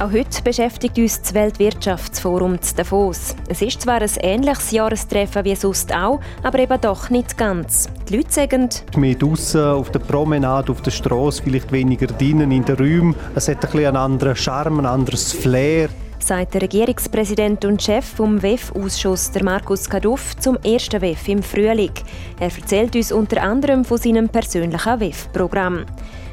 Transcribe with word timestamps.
Auch 0.00 0.12
heute 0.12 0.42
beschäftigt 0.44 0.96
uns 0.96 1.20
das 1.20 1.34
Weltwirtschaftsforum 1.34 2.62
zu 2.62 2.76
Davos. 2.76 3.34
Es 3.48 3.62
ist 3.62 3.82
zwar 3.82 4.00
ein 4.00 4.10
ähnliches 4.20 4.70
Jahrestreffen 4.70 5.44
wie 5.44 5.56
sonst 5.56 5.92
auch, 5.92 6.20
aber 6.44 6.60
eben 6.60 6.80
doch 6.80 7.10
nicht 7.10 7.36
ganz. 7.36 7.88
Die 8.08 8.18
Leute 8.18 8.30
sagen, 8.30 8.68
mehr 8.96 9.16
draussen, 9.16 9.60
auf 9.60 9.90
der 9.90 9.98
Promenade, 9.98 10.70
auf 10.70 10.82
der 10.82 10.92
Straße, 10.92 11.42
vielleicht 11.42 11.72
weniger 11.72 12.06
drinnen 12.06 12.52
in 12.52 12.64
den 12.64 12.76
Räumen. 12.76 13.16
Es 13.34 13.48
hat 13.48 13.56
ein 13.56 13.60
bisschen 13.72 13.86
einen 13.86 13.96
anderen 13.96 14.36
Charme, 14.36 14.78
ein 14.78 14.86
anderes 14.86 15.32
Flair 15.32 15.88
sagt 16.20 16.52
der 16.54 16.62
Regierungspräsident 16.62 17.64
und 17.64 17.82
Chef 17.82 18.04
vom 18.04 18.42
WEF-Ausschuss, 18.42 19.30
Markus 19.42 19.88
Kaduff, 19.88 20.36
zum 20.36 20.58
ersten 20.62 21.00
WEF 21.00 21.26
im 21.26 21.42
Frühling. 21.42 21.92
Er 22.38 22.54
erzählt 22.54 22.94
uns 22.94 23.12
unter 23.12 23.42
anderem 23.42 23.82
von 23.82 23.96
seinem 23.96 24.28
persönlichen 24.28 25.00
WEF-Programm. 25.00 25.86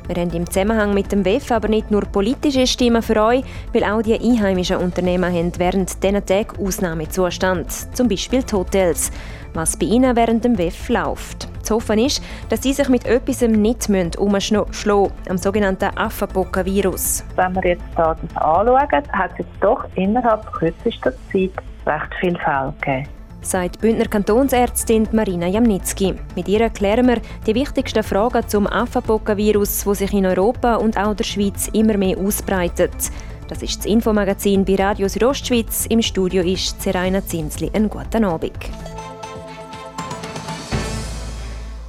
Wir 0.08 0.22
haben 0.22 0.32
im 0.32 0.50
Zusammenhang 0.50 0.94
mit 0.94 1.12
dem 1.12 1.26
WEF 1.26 1.52
aber 1.52 1.68
nicht 1.68 1.90
nur 1.90 2.02
politische 2.02 2.68
Stimmen 2.68 3.02
für 3.02 3.22
euch, 3.24 3.44
weil 3.74 3.84
auch 3.84 4.02
die 4.02 4.14
einheimischen 4.14 4.78
Unternehmen 4.78 5.34
haben 5.34 5.52
während 5.58 6.04
diesen 6.04 6.26
Tagen 6.26 6.64
Ausnahmezustand, 6.64 7.96
zum 7.96 8.08
Beispiel 8.08 8.44
die 8.44 8.54
Hotels, 8.54 9.12
was 9.54 9.78
bei 9.78 9.88
ihnen 9.88 10.16
während 10.16 10.46
dem 10.46 10.58
WEF 10.58 10.90
läuft. 10.90 11.48
Zu 11.64 11.76
hoffen 11.76 11.98
ist, 11.98 12.22
dass 12.50 12.62
sie 12.62 12.74
sich 12.74 12.90
mit 12.90 13.08
etwas 13.08 13.42
nicht 13.42 13.90
umschlagen 14.18 14.72
müssen, 14.72 15.12
am 15.28 15.38
sogenannten 15.38 15.98
Affenpockenvirus. 15.98 17.24
Wenn 17.36 17.56
wir 17.56 17.66
jetzt 17.66 17.84
das 17.96 18.18
anschauen, 18.36 18.78
hat 19.12 19.32
es 19.40 19.46
doch 19.62 19.86
innerhalb 19.96 20.46
kürzester 20.54 21.14
Zeit 21.32 21.52
recht 21.88 22.14
viele 22.20 22.38
Fälle 22.40 22.74
gegeben 22.80 23.15
sagt 23.46 23.82
Bündner 23.82 24.08
Kantonsärztin 24.08 25.08
Marina 25.12 25.48
Jamnitzki. 25.48 26.16
Mit 26.36 26.48
ihr 26.48 26.70
klären 26.70 27.08
wir 27.08 27.22
die 27.46 27.56
wichtigsten 27.56 28.04
Fragen 28.04 28.48
zum 28.48 28.68
Affenpockenvirus, 28.68 29.84
das 29.84 29.98
sich 30.00 30.14
in 30.14 30.26
Europa 30.26 30.76
und 30.76 30.98
auch 30.98 31.16
der 31.16 31.24
Schweiz 31.24 31.70
immer 31.74 31.98
mehr 31.98 32.18
ausbreitet. 32.18 33.12
Das 33.48 33.62
ist 33.62 33.80
das 33.80 33.86
Infomagazin 33.86 34.66
bei 34.66 34.76
Radio 34.76 35.08
Südostschweiz. 35.08 35.86
Im 35.88 36.02
Studio 36.02 36.44
ist 36.44 36.82
Seraina 36.82 37.26
Zinsli. 37.26 37.70
Einen 37.74 37.90
guten 37.90 38.26
Abend. 38.26 38.54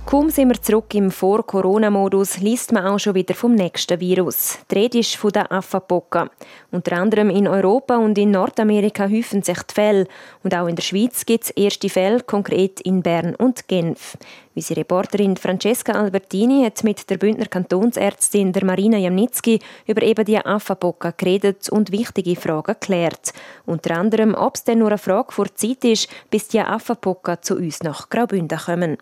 Kaum 0.07 0.31
sind 0.31 0.51
wir 0.51 0.63
zurück 0.63 0.95
im 0.95 1.11
Vor-Corona-Modus, 1.11 2.39
liest 2.39 2.71
man 2.71 2.87
auch 2.87 2.99
schon 3.01 3.17
wieder 3.17 3.35
vom 3.35 3.57
nächsten 3.57 3.99
Virus. 3.99 4.57
Die 4.71 4.77
Rede 4.77 5.01
ist 5.01 5.17
von 5.17 5.33
der 5.33 5.51
Affenpocke. 5.51 6.31
Unter 6.71 6.99
anderem 6.99 7.29
in 7.29 7.49
Europa 7.49 7.97
und 7.97 8.17
in 8.17 8.31
Nordamerika 8.31 9.09
häufen 9.09 9.43
sich 9.43 9.61
die 9.65 9.75
Fälle. 9.75 10.07
Und 10.45 10.55
auch 10.55 10.69
in 10.69 10.77
der 10.77 10.85
Schweiz 10.85 11.27
gibt 11.27 11.43
es 11.43 11.51
erste 11.51 11.89
Fälle, 11.89 12.21
konkret 12.21 12.81
in 12.83 13.03
Bern 13.03 13.35
und 13.35 13.67
Genf. 13.67 14.17
Unsere 14.55 14.79
Reporterin 14.79 15.37
Francesca 15.37 15.95
Albertini 15.95 16.63
hat 16.63 16.85
mit 16.85 17.11
der 17.11 17.19
Bündner 17.19 17.47
Kantonsärztin 17.47 18.53
der 18.53 18.65
Marina 18.65 18.99
Jamnitzki 18.99 19.59
über 19.89 20.03
eben 20.03 20.25
die 20.25 20.39
Affenpocke 20.39 21.15
geredet 21.17 21.69
und 21.69 21.91
wichtige 21.91 22.37
Fragen 22.37 22.75
geklärt. 22.75 23.33
Unter 23.67 23.97
anderem, 23.97 24.37
ob 24.37 24.55
es 24.55 24.63
denn 24.63 24.79
nur 24.79 24.91
eine 24.91 24.99
Frage 24.99 25.33
vor 25.33 25.53
Zeit 25.53 25.85
ist, 25.85 26.09
bis 26.31 26.47
die 26.47 26.61
Affenpocke 26.61 27.41
zu 27.41 27.57
uns 27.57 27.83
nach 27.83 28.09
Graubünden 28.09 28.57
kommen. 28.57 28.99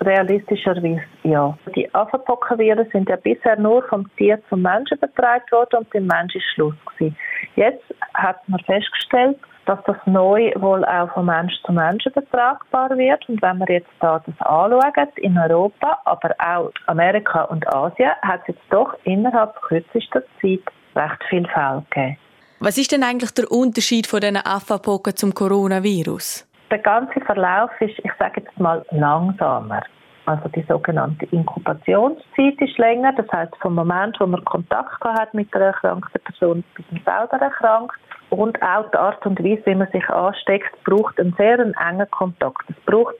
Realistischerweise 0.00 1.02
ja. 1.24 1.58
Die 1.74 1.92
Affenpockenviren 1.94 2.88
sind 2.92 3.08
ja 3.08 3.16
bisher 3.16 3.58
nur 3.58 3.82
vom 3.88 4.08
Tier 4.16 4.40
zum 4.48 4.62
Menschen 4.62 4.96
übertragen 4.96 5.44
worden 5.50 5.78
und 5.78 5.90
beim 5.90 6.06
Mensch 6.06 6.34
ist 6.34 6.44
Schluss 6.54 6.74
gewesen. 6.86 7.16
Jetzt 7.56 7.84
hat 8.14 8.48
man 8.48 8.60
festgestellt, 8.60 9.38
dass 9.68 9.78
das 9.84 9.96
neu 10.06 10.50
wohl 10.56 10.82
auch 10.84 11.12
von 11.12 11.26
Mensch 11.26 11.52
zu 11.64 11.72
Mensch 11.72 12.06
übertragbar 12.06 12.96
wird. 12.96 13.28
Und 13.28 13.42
wenn 13.42 13.58
wir 13.58 13.68
jetzt 13.68 13.90
da 14.00 14.22
das 14.24 14.34
anschauen, 14.40 15.08
in 15.16 15.36
Europa, 15.36 16.00
aber 16.06 16.34
auch 16.38 16.72
Amerika 16.86 17.42
und 17.42 17.66
Asien, 17.68 18.12
hat 18.22 18.40
es 18.42 18.54
jetzt 18.54 18.64
doch 18.70 18.94
innerhalb 19.04 19.60
kürzester 19.62 20.22
Zeit 20.40 20.62
recht 20.96 21.24
viele 21.28 21.48
Fälle 21.48 21.84
gegeben. 21.90 22.16
Was 22.60 22.78
ist 22.78 22.92
denn 22.92 23.04
eigentlich 23.04 23.30
der 23.32 23.52
Unterschied 23.52 24.06
von 24.06 24.20
diesen 24.20 24.38
Affenpocken 24.38 25.14
zum 25.14 25.34
Coronavirus? 25.34 26.47
Der 26.70 26.78
ganze 26.78 27.20
Verlauf 27.20 27.70
ist, 27.80 27.98
ich 27.98 28.12
sage 28.18 28.42
jetzt 28.42 28.58
mal, 28.60 28.84
langsamer. 28.90 29.82
Also 30.26 30.48
die 30.50 30.64
sogenannte 30.68 31.24
Inkubationszeit 31.26 32.60
ist 32.60 32.76
länger. 32.76 33.14
Das 33.14 33.26
heißt, 33.32 33.56
vom 33.62 33.74
Moment, 33.74 34.20
wo 34.20 34.26
man 34.26 34.44
Kontakt 34.44 35.02
hat 35.02 35.32
mit 35.32 35.52
der 35.54 35.68
erkrankten 35.68 36.20
Person, 36.20 36.64
bis 36.74 36.84
man 36.90 37.02
selber 37.04 37.42
erkrankt. 37.42 37.96
Und 38.28 38.60
auch 38.62 38.90
die 38.90 38.98
Art 38.98 39.24
und 39.24 39.42
Weise, 39.42 39.62
wie 39.64 39.74
man 39.74 39.90
sich 39.90 40.06
ansteckt, 40.10 40.84
braucht 40.84 41.18
einen 41.18 41.34
sehr 41.38 41.58
engen 41.58 42.10
Kontakt. 42.10 42.68
Es 42.68 42.76
braucht, 42.84 43.14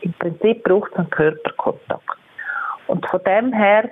im 0.00 0.12
Prinzip 0.14 0.64
braucht 0.64 0.90
es 0.90 0.98
einen 0.98 1.10
Körperkontakt. 1.10 2.18
Und 2.88 3.06
von 3.06 3.22
dem 3.22 3.52
her 3.52 3.88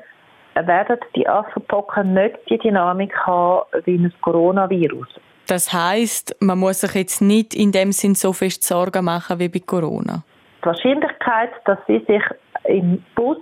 werden 0.55 0.99
die 1.15 1.29
Affenpocken 1.29 2.15
nicht 2.15 2.39
die 2.51 2.59
Dynamik 2.59 3.17
haben 3.25 3.63
wie 3.85 3.97
ein 3.97 4.13
Coronavirus. 4.23 5.21
Das 5.47 5.73
heißt, 5.73 6.37
man 6.41 6.59
muss 6.59 6.81
sich 6.81 6.95
jetzt 6.95 7.23
nicht 7.23 7.55
in 7.55 7.73
dem 7.73 7.93
Sinn 7.93 8.15
so 8.15 8.33
fest 8.33 8.65
Sorgen 8.65 9.05
machen 9.05 9.39
wie 9.39 9.49
bei 9.49 9.61
Corona. 9.61 10.23
Die 10.61 10.67
Wahrscheinlichkeit, 10.67 11.51
dass 11.65 11.79
sie 11.87 12.05
sich 12.09 12.23
im 12.65 13.05
Bus 13.15 13.39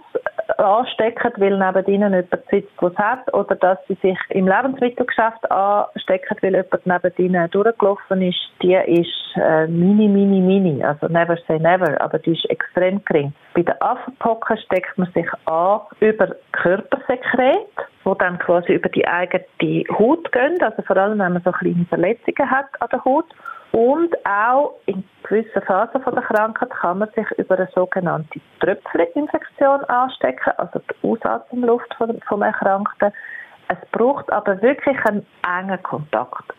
anstecken, 0.58 1.32
weil 1.36 1.58
neben 1.58 1.86
ihnen 1.86 2.12
jemand 2.12 2.44
sitzt, 2.50 2.80
der 2.80 2.88
es 2.88 2.98
hat, 2.98 3.34
oder 3.34 3.54
dass 3.56 3.78
sie 3.88 3.94
sich 4.02 4.18
im 4.30 4.46
Lebensmittelgeschäft 4.46 5.50
anstecken, 5.50 6.36
weil 6.40 6.54
jemand 6.54 6.86
neben 6.86 7.26
ihnen 7.26 7.50
durchgelaufen 7.50 8.22
ist, 8.22 8.40
die 8.62 8.74
ist 8.74 9.36
äh, 9.36 9.66
mini, 9.66 10.08
mini, 10.08 10.40
mini. 10.40 10.82
Also 10.82 11.08
never 11.08 11.36
say 11.46 11.58
never, 11.58 12.00
aber 12.00 12.18
die 12.18 12.32
ist 12.32 12.48
extrem 12.50 13.04
gering. 13.04 13.32
Bei 13.54 13.62
den 13.62 13.80
Affenpocken 13.80 14.58
steckt 14.58 14.96
man 14.96 15.10
sich 15.12 15.26
an 15.46 15.80
über 16.00 16.34
Körpersekret, 16.52 17.68
wo 18.04 18.14
dann 18.14 18.38
quasi 18.38 18.74
über 18.74 18.88
die 18.88 19.06
eigene 19.06 19.44
Haut 19.98 20.30
gehen, 20.32 20.60
also 20.60 20.82
vor 20.82 20.96
allem, 20.96 21.18
wenn 21.18 21.32
man 21.32 21.42
so 21.42 21.52
kleine 21.52 21.86
Verletzungen 21.88 22.50
hat 22.50 22.66
an 22.80 22.88
der 22.92 23.04
Haut. 23.04 23.26
Und 23.74 24.14
auch 24.24 24.76
in 24.86 25.02
gewissen 25.24 25.60
Phasen 25.62 26.00
der 26.04 26.22
Krankheit 26.22 26.70
kann 26.70 26.98
man 26.98 27.08
sich 27.16 27.28
über 27.38 27.58
eine 27.58 27.68
sogenannte 27.74 28.40
Tröpfcheninfektion 28.60 29.82
anstecken, 29.86 30.52
also 30.58 30.78
die 30.78 31.08
Ausatemluft 31.08 31.92
vom 32.28 32.42
Erkrankten. 32.42 33.12
Es 33.66 33.78
braucht 33.90 34.30
aber 34.30 34.62
wirklich 34.62 34.96
einen 35.06 35.26
engen 35.42 35.82
Kontakt. 35.82 36.52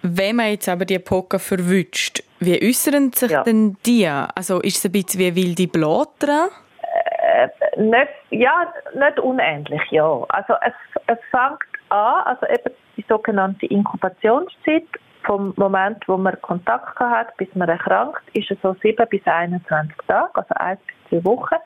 Wenn 0.00 0.36
man 0.36 0.46
jetzt 0.46 0.66
aber 0.66 0.86
die 0.86 0.98
Pocken 0.98 1.40
verwünscht, 1.40 2.22
wie 2.40 2.58
äußern 2.66 3.12
sich 3.12 3.32
ja. 3.32 3.42
denn 3.42 3.76
die? 3.84 4.08
Also 4.08 4.62
ist 4.62 4.78
es 4.78 4.86
ein 4.86 4.92
bisschen 4.92 5.20
wie 5.20 5.36
wilde 5.36 5.68
Blattern? 5.68 6.48
Äh, 6.80 7.48
nicht, 7.82 8.12
ja, 8.30 8.72
nicht 8.94 9.20
unähnlich, 9.20 9.82
ja. 9.90 10.24
Also 10.30 10.54
es, 10.62 10.72
es 11.06 11.18
fängt 11.30 11.60
an, 11.90 12.22
also 12.24 12.46
eben 12.46 12.74
die 12.96 13.04
sogenannte 13.06 13.66
Inkubationszeit 13.66 14.86
vom 15.24 15.52
Moment, 15.56 16.06
wo 16.06 16.16
man 16.16 16.40
Kontakt 16.42 16.98
hat, 16.98 17.36
bis 17.36 17.48
man 17.54 17.68
erkrankt, 17.68 18.22
ist 18.34 18.50
es 18.50 18.58
so 18.62 18.74
7 18.82 19.06
bis 19.08 19.26
21 19.26 19.96
Tage, 20.06 20.30
also 20.34 20.54
1 20.54 20.80
bis 21.10 21.22
2 21.22 21.24
Wochen. 21.24 21.56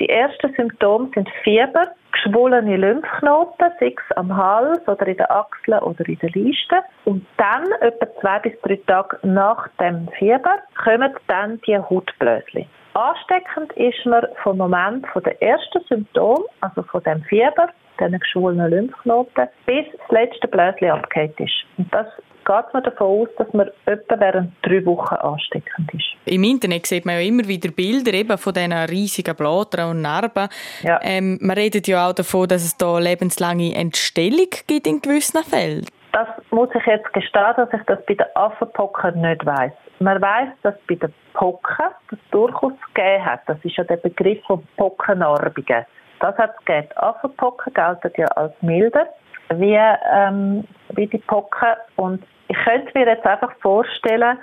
Die 0.00 0.08
ersten 0.08 0.54
Symptome 0.54 1.10
sind 1.14 1.28
Fieber, 1.44 1.88
geschwollene 2.12 2.78
Lymphknoten, 2.78 3.70
sei 3.78 3.94
es 3.94 4.16
am 4.16 4.34
Hals 4.34 4.80
oder 4.88 5.06
in 5.06 5.18
den 5.18 5.26
Achseln 5.26 5.78
oder 5.80 6.08
in 6.08 6.18
den 6.18 6.30
Leisten. 6.30 6.80
Und 7.04 7.26
dann, 7.36 7.70
etwa 7.80 8.06
zwei 8.20 8.38
bis 8.38 8.58
drei 8.62 8.80
Tage 8.86 9.18
nach 9.22 9.68
dem 9.78 10.08
Fieber, 10.18 10.58
kommen 10.82 11.14
dann 11.26 11.60
die 11.66 11.76
Hautblöschen. 11.76 12.64
Ansteckend 12.94 13.72
ist 13.74 14.04
man 14.06 14.26
vom 14.42 14.56
Moment 14.56 15.06
von 15.08 15.22
der 15.22 15.40
ersten 15.42 15.80
Symptom, 15.84 16.44
also 16.62 16.82
von 16.84 17.02
dem 17.02 17.22
Fieber, 17.24 17.68
diesen 18.00 18.18
geschwollenen 18.18 18.70
Lymphknoten, 18.70 19.48
bis 19.66 19.86
das 19.92 20.10
letzte 20.10 20.48
Blöschen 20.48 20.90
abgehakt 20.90 21.38
ist. 21.38 21.64
Und 21.76 21.92
das 21.92 22.06
geht 22.44 22.74
man 22.74 22.82
davon 22.82 23.06
aus, 23.06 23.28
dass 23.38 23.52
man 23.52 23.70
etwa 23.86 24.20
während 24.20 24.52
drei 24.62 24.84
Wochen 24.84 25.14
ansteckend 25.14 25.92
ist. 25.94 26.16
Im 26.24 26.44
Internet 26.44 26.86
sieht 26.86 27.06
man 27.06 27.16
ja 27.16 27.20
immer 27.20 27.46
wieder 27.46 27.70
Bilder 27.70 28.12
eben 28.12 28.38
von 28.38 28.52
diesen 28.52 28.72
riesigen 28.72 29.36
Blättern 29.36 29.90
und 29.90 30.02
Narben. 30.02 30.48
Ja. 30.82 30.98
Ähm, 31.02 31.38
man 31.40 31.56
redet 31.56 31.88
ja 31.88 32.08
auch 32.08 32.12
davon, 32.12 32.48
dass 32.48 32.64
es 32.64 32.76
da 32.76 32.98
lebenslange 32.98 33.74
Entstellung 33.74 34.50
gibt 34.66 34.86
in 34.86 35.00
gewissen 35.00 35.42
Fällen. 35.44 35.86
Das 36.12 36.28
muss 36.50 36.68
ich 36.74 36.84
jetzt 36.86 37.12
gestehen, 37.12 37.54
dass 37.56 37.72
ich 37.72 37.82
das 37.86 38.04
bei 38.06 38.14
den 38.14 38.26
Affenpocken 38.34 39.20
nicht 39.20 39.46
weiß. 39.46 39.72
Man 40.00 40.20
weiß, 40.20 40.48
dass 40.62 40.74
bei 40.88 40.96
den 40.96 41.14
Pocken 41.34 41.86
das 42.10 42.18
durchaus 42.32 42.72
gegeben 42.94 43.24
hat. 43.24 43.40
Das 43.46 43.58
ist 43.62 43.76
ja 43.76 43.84
der 43.84 43.98
Begriff 43.98 44.42
von 44.46 44.66
Pockennarbigen. 44.76 45.86
Das 46.18 46.36
hat 46.36 46.54
es 46.58 46.64
gegeben. 46.64 46.88
Affenpocken 46.96 47.72
gelten 47.74 48.12
ja 48.16 48.26
als 48.28 48.52
milder 48.60 49.06
wie, 49.54 49.78
ähm, 50.12 50.64
wie 50.94 51.06
die 51.06 51.18
Pocken. 51.18 51.74
Und 51.96 52.22
ich 52.48 52.56
könnte 52.64 52.90
mir 52.94 53.06
jetzt 53.06 53.26
einfach 53.26 53.52
vorstellen, 53.60 54.38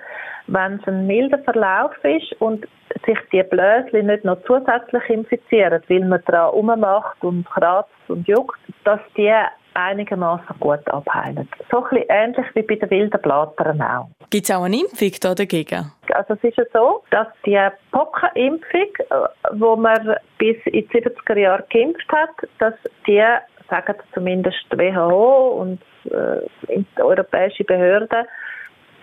wenn 0.48 0.74
es 0.76 0.88
ein 0.88 1.08
milder 1.08 1.40
Verlauf 1.40 1.92
ist 2.04 2.34
und 2.40 2.66
sich 3.06 3.18
die 3.32 3.44
Blöschen 3.44 4.08
nicht 4.08 4.24
noch 4.24 4.42
zusätzlich 4.46 5.10
infizieren, 5.10 5.82
weil 5.88 6.06
man 6.06 6.24
daran 6.26 6.52
rummacht 6.52 7.22
und 7.24 7.46
kratzt 7.50 7.92
und 8.08 8.28
juckt, 8.28 8.60
dass 8.86 9.00
die 9.18 9.34
einigermaßen 9.78 10.56
gut 10.60 10.86
abheilen. 10.88 11.48
So 11.70 11.84
ein 11.84 11.90
bisschen 11.90 12.06
ähnlich 12.10 12.46
wie 12.56 12.62
bei 12.64 12.76
den 12.76 12.90
wilden 12.90 13.22
Blattern 13.22 13.82
auch. 13.82 14.10
Gibt 14.30 14.50
es 14.50 14.56
auch 14.56 14.64
eine 14.64 14.80
Impfung 14.80 15.12
da 15.22 15.36
dagegen? 15.36 15.92
Also 16.14 16.34
es 16.34 16.44
ist 16.44 16.58
ja 16.58 16.64
so, 16.74 17.04
dass 17.12 17.28
die 17.46 17.60
Pockenimpfung, 17.92 18.82
äh, 18.82 19.28
wo 19.54 19.76
man 19.76 20.16
bis 20.40 20.58
in 20.66 20.88
die 20.90 21.04
70er 21.04 21.38
Jahre 21.38 21.66
geimpft 21.70 22.12
hat, 22.12 22.50
dass 22.60 22.74
die, 23.06 23.24
sagen 23.70 23.96
zumindest 24.14 24.58
die 24.72 24.78
WHO 24.78 25.62
und 25.62 25.82
äh, 26.06 26.42
die 26.70 27.02
europäische 27.02 27.64
Behörden, 27.64 28.26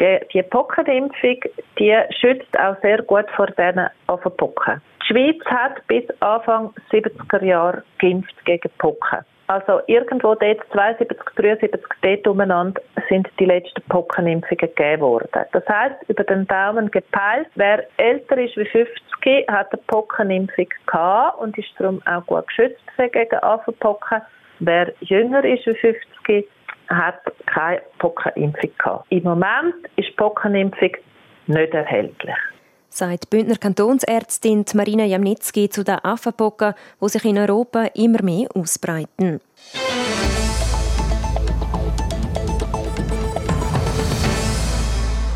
die, 0.00 0.20
die 0.32 0.42
Pockenimpfung, 0.42 1.40
die 1.78 1.96
schützt 2.20 2.58
auch 2.58 2.76
sehr 2.82 3.02
gut 3.02 3.26
vor 3.36 3.46
diesen 3.46 3.88
Affenpocken. 4.06 4.80
Die 5.02 5.06
Schweiz 5.06 5.44
hat 5.46 5.86
bis 5.86 6.04
Anfang 6.20 6.72
70er 6.90 7.44
Jahre 7.44 7.82
geimpft 7.98 8.34
gegen 8.44 8.70
Pocken. 8.78 9.20
Also 9.46 9.80
irgendwo 9.88 10.34
dort 10.34 10.60
72, 10.72 11.18
73 11.36 11.80
dort 12.00 12.26
umeinander 12.26 12.80
sind 13.10 13.28
die 13.38 13.44
letzten 13.44 13.82
Pockenimpfungen 13.90 14.56
gegeben 14.58 15.02
worden. 15.02 15.28
Das 15.52 15.68
heißt, 15.68 15.96
über 16.08 16.24
den 16.24 16.46
Daumen 16.46 16.90
gepeilt, 16.90 17.48
wer 17.54 17.84
älter 17.98 18.38
ist 18.38 18.56
wie 18.56 18.64
50, 18.64 19.48
hat 19.48 19.70
eine 19.72 19.82
Pockenimpfung 19.86 20.68
gehabt 20.86 21.38
und 21.40 21.58
ist 21.58 21.68
darum 21.78 22.00
auch 22.06 22.24
gut 22.24 22.46
geschützt 22.48 22.80
gegen 22.96 23.38
Affenpocken. 23.42 24.22
Wer 24.60 24.92
jünger 25.00 25.44
ist 25.44 25.66
wie 25.66 25.74
50, 25.74 26.48
hat 26.88 27.20
keine 27.46 27.82
Pockenimpfung 27.98 28.70
gehabt. 28.78 29.06
Im 29.10 29.24
Moment 29.24 29.74
ist 29.96 30.08
die 30.08 30.14
Pockenimpfung 30.16 30.90
nicht 31.46 31.74
erhältlich 31.74 32.36
sagt 32.94 33.28
Bündner 33.28 33.56
Kantonsärztin 33.56 34.64
Marina 34.74 35.04
Jamnitzki 35.04 35.68
zu 35.68 35.82
den 35.82 35.96
Affenpocken, 35.96 36.74
die 37.00 37.08
sich 37.08 37.24
in 37.24 37.38
Europa 37.38 37.86
immer 37.94 38.22
mehr 38.22 38.46
ausbreiten. 38.54 39.40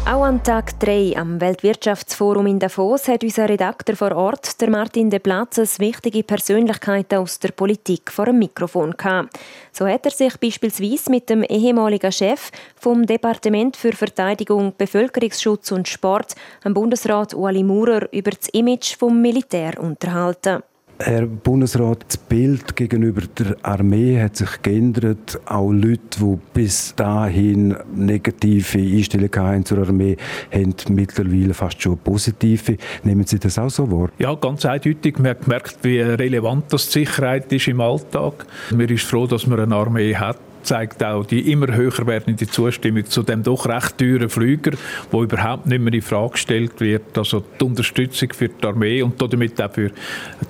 Auch 0.09 0.25
am 0.25 0.43
Tag 0.43 0.81
3 0.81 1.19
am 1.19 1.39
Weltwirtschaftsforum 1.39 2.47
in 2.47 2.59
Davos 2.59 3.09
hat 3.09 3.23
unser 3.23 3.47
Redakteur 3.47 3.95
vor 3.95 4.17
Ort, 4.17 4.59
der 4.59 4.71
Martin 4.71 5.11
de 5.11 5.19
Platzes, 5.19 5.81
wichtige 5.81 6.23
Persönlichkeiten 6.23 7.19
aus 7.19 7.39
der 7.41 7.51
Politik 7.51 8.11
vor 8.11 8.25
dem 8.25 8.39
Mikrofon 8.39 8.97
gehabt. 8.97 9.39
So 9.71 9.87
hat 9.87 10.07
er 10.07 10.11
sich 10.11 10.35
beispielsweise 10.39 11.11
mit 11.11 11.29
dem 11.29 11.43
ehemaligen 11.43 12.11
Chef 12.11 12.51
vom 12.77 13.05
Departement 13.05 13.77
für 13.77 13.93
Verteidigung, 13.93 14.73
Bevölkerungsschutz 14.79 15.73
und 15.73 15.87
Sport, 15.87 16.37
dem 16.65 16.73
Bundesrat 16.73 17.35
Ueli 17.35 17.63
Maurer, 17.63 18.11
über 18.11 18.31
das 18.31 18.49
Image 18.55 18.97
vom 18.97 19.21
Militär 19.21 19.79
unterhalten. 19.79 20.63
Herr 21.01 21.27
Bundesrat, 21.27 22.07
das 22.09 22.17
Bild 22.17 22.75
gegenüber 22.75 23.23
der 23.39 23.57
Armee 23.63 24.21
hat 24.21 24.37
sich 24.37 24.61
geändert. 24.63 25.39
Auch 25.47 25.71
Leute, 25.71 26.19
die 26.19 26.39
bis 26.53 26.93
dahin 26.97 27.77
negative 27.95 28.79
Einstellungen 28.79 29.37
hatten 29.37 29.65
zur 29.65 29.79
Armee, 29.79 30.17
haben 30.53 30.75
mittlerweile 30.89 31.55
fast 31.55 31.81
schon 31.81 31.99
positive. 31.99 32.79
Nehmen 33.05 33.25
Sie 33.25 33.39
das 33.39 33.61
auch 33.61 33.71
so 33.71 33.89
wahr? 33.93 34.09
Ja, 34.19 34.35
ganz 34.35 34.65
eindeutig. 34.65 35.19
Man 35.19 35.29
hat 35.29 35.45
gemerkt, 35.45 35.79
wie 35.83 36.01
relevant 36.01 36.73
das 36.73 36.87
die 36.87 37.05
Sicherheit 37.05 37.53
ist 37.53 37.69
im 37.69 37.81
Alltag. 37.81 38.47
Man 38.73 38.89
ist 38.89 39.05
froh, 39.05 39.29
dass 39.29 39.47
man 39.47 39.61
eine 39.61 39.77
Armee 39.77 40.17
hat 40.17 40.39
zeigt 40.69 41.03
auch 41.03 41.25
die 41.25 41.51
immer 41.51 41.75
höher 41.75 42.07
werdende 42.07 42.47
Zustimmung 42.47 43.07
zu 43.07 43.23
dem 43.23 43.43
doch 43.43 43.67
recht 43.67 43.97
teuren 43.97 44.29
Flüger, 44.29 44.73
wo 45.11 45.23
überhaupt 45.23 45.67
nicht 45.67 45.81
mehr 45.81 45.95
in 45.95 46.03
Frage 46.03 46.33
gestellt 46.33 46.79
wird. 46.81 47.17
Also 47.17 47.43
die 47.59 47.65
Unterstützung 47.65 48.29
für 48.35 48.51
die 48.51 48.67
Armee 48.67 49.01
und 49.01 49.21
damit 49.21 49.61
auch 49.63 49.73
für 49.73 49.91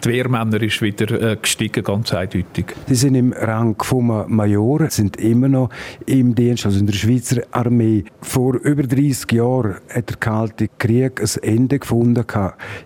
die 0.04 0.08
Wehrmänner 0.08 0.60
ist 0.60 0.82
wieder 0.82 1.32
äh, 1.32 1.36
gestiegen, 1.36 1.84
ganz 1.84 2.12
eindeutig. 2.12 2.74
Sie 2.88 2.96
sind 2.96 3.14
im 3.14 3.32
Rang 3.32 3.80
von 3.80 4.24
Major, 4.26 4.90
sind 4.90 5.18
immer 5.18 5.48
noch 5.48 5.70
im 6.06 6.34
Dienst, 6.34 6.66
also 6.66 6.80
in 6.80 6.86
der 6.86 6.94
Schweizer 6.94 7.42
Armee. 7.52 8.04
Vor 8.20 8.54
über 8.54 8.82
30 8.82 9.30
Jahren 9.32 9.76
hat 9.88 10.10
der 10.10 10.16
Kalte 10.16 10.68
Krieg 10.78 11.20
ein 11.20 11.42
Ende 11.42 11.78
gefunden. 11.78 12.24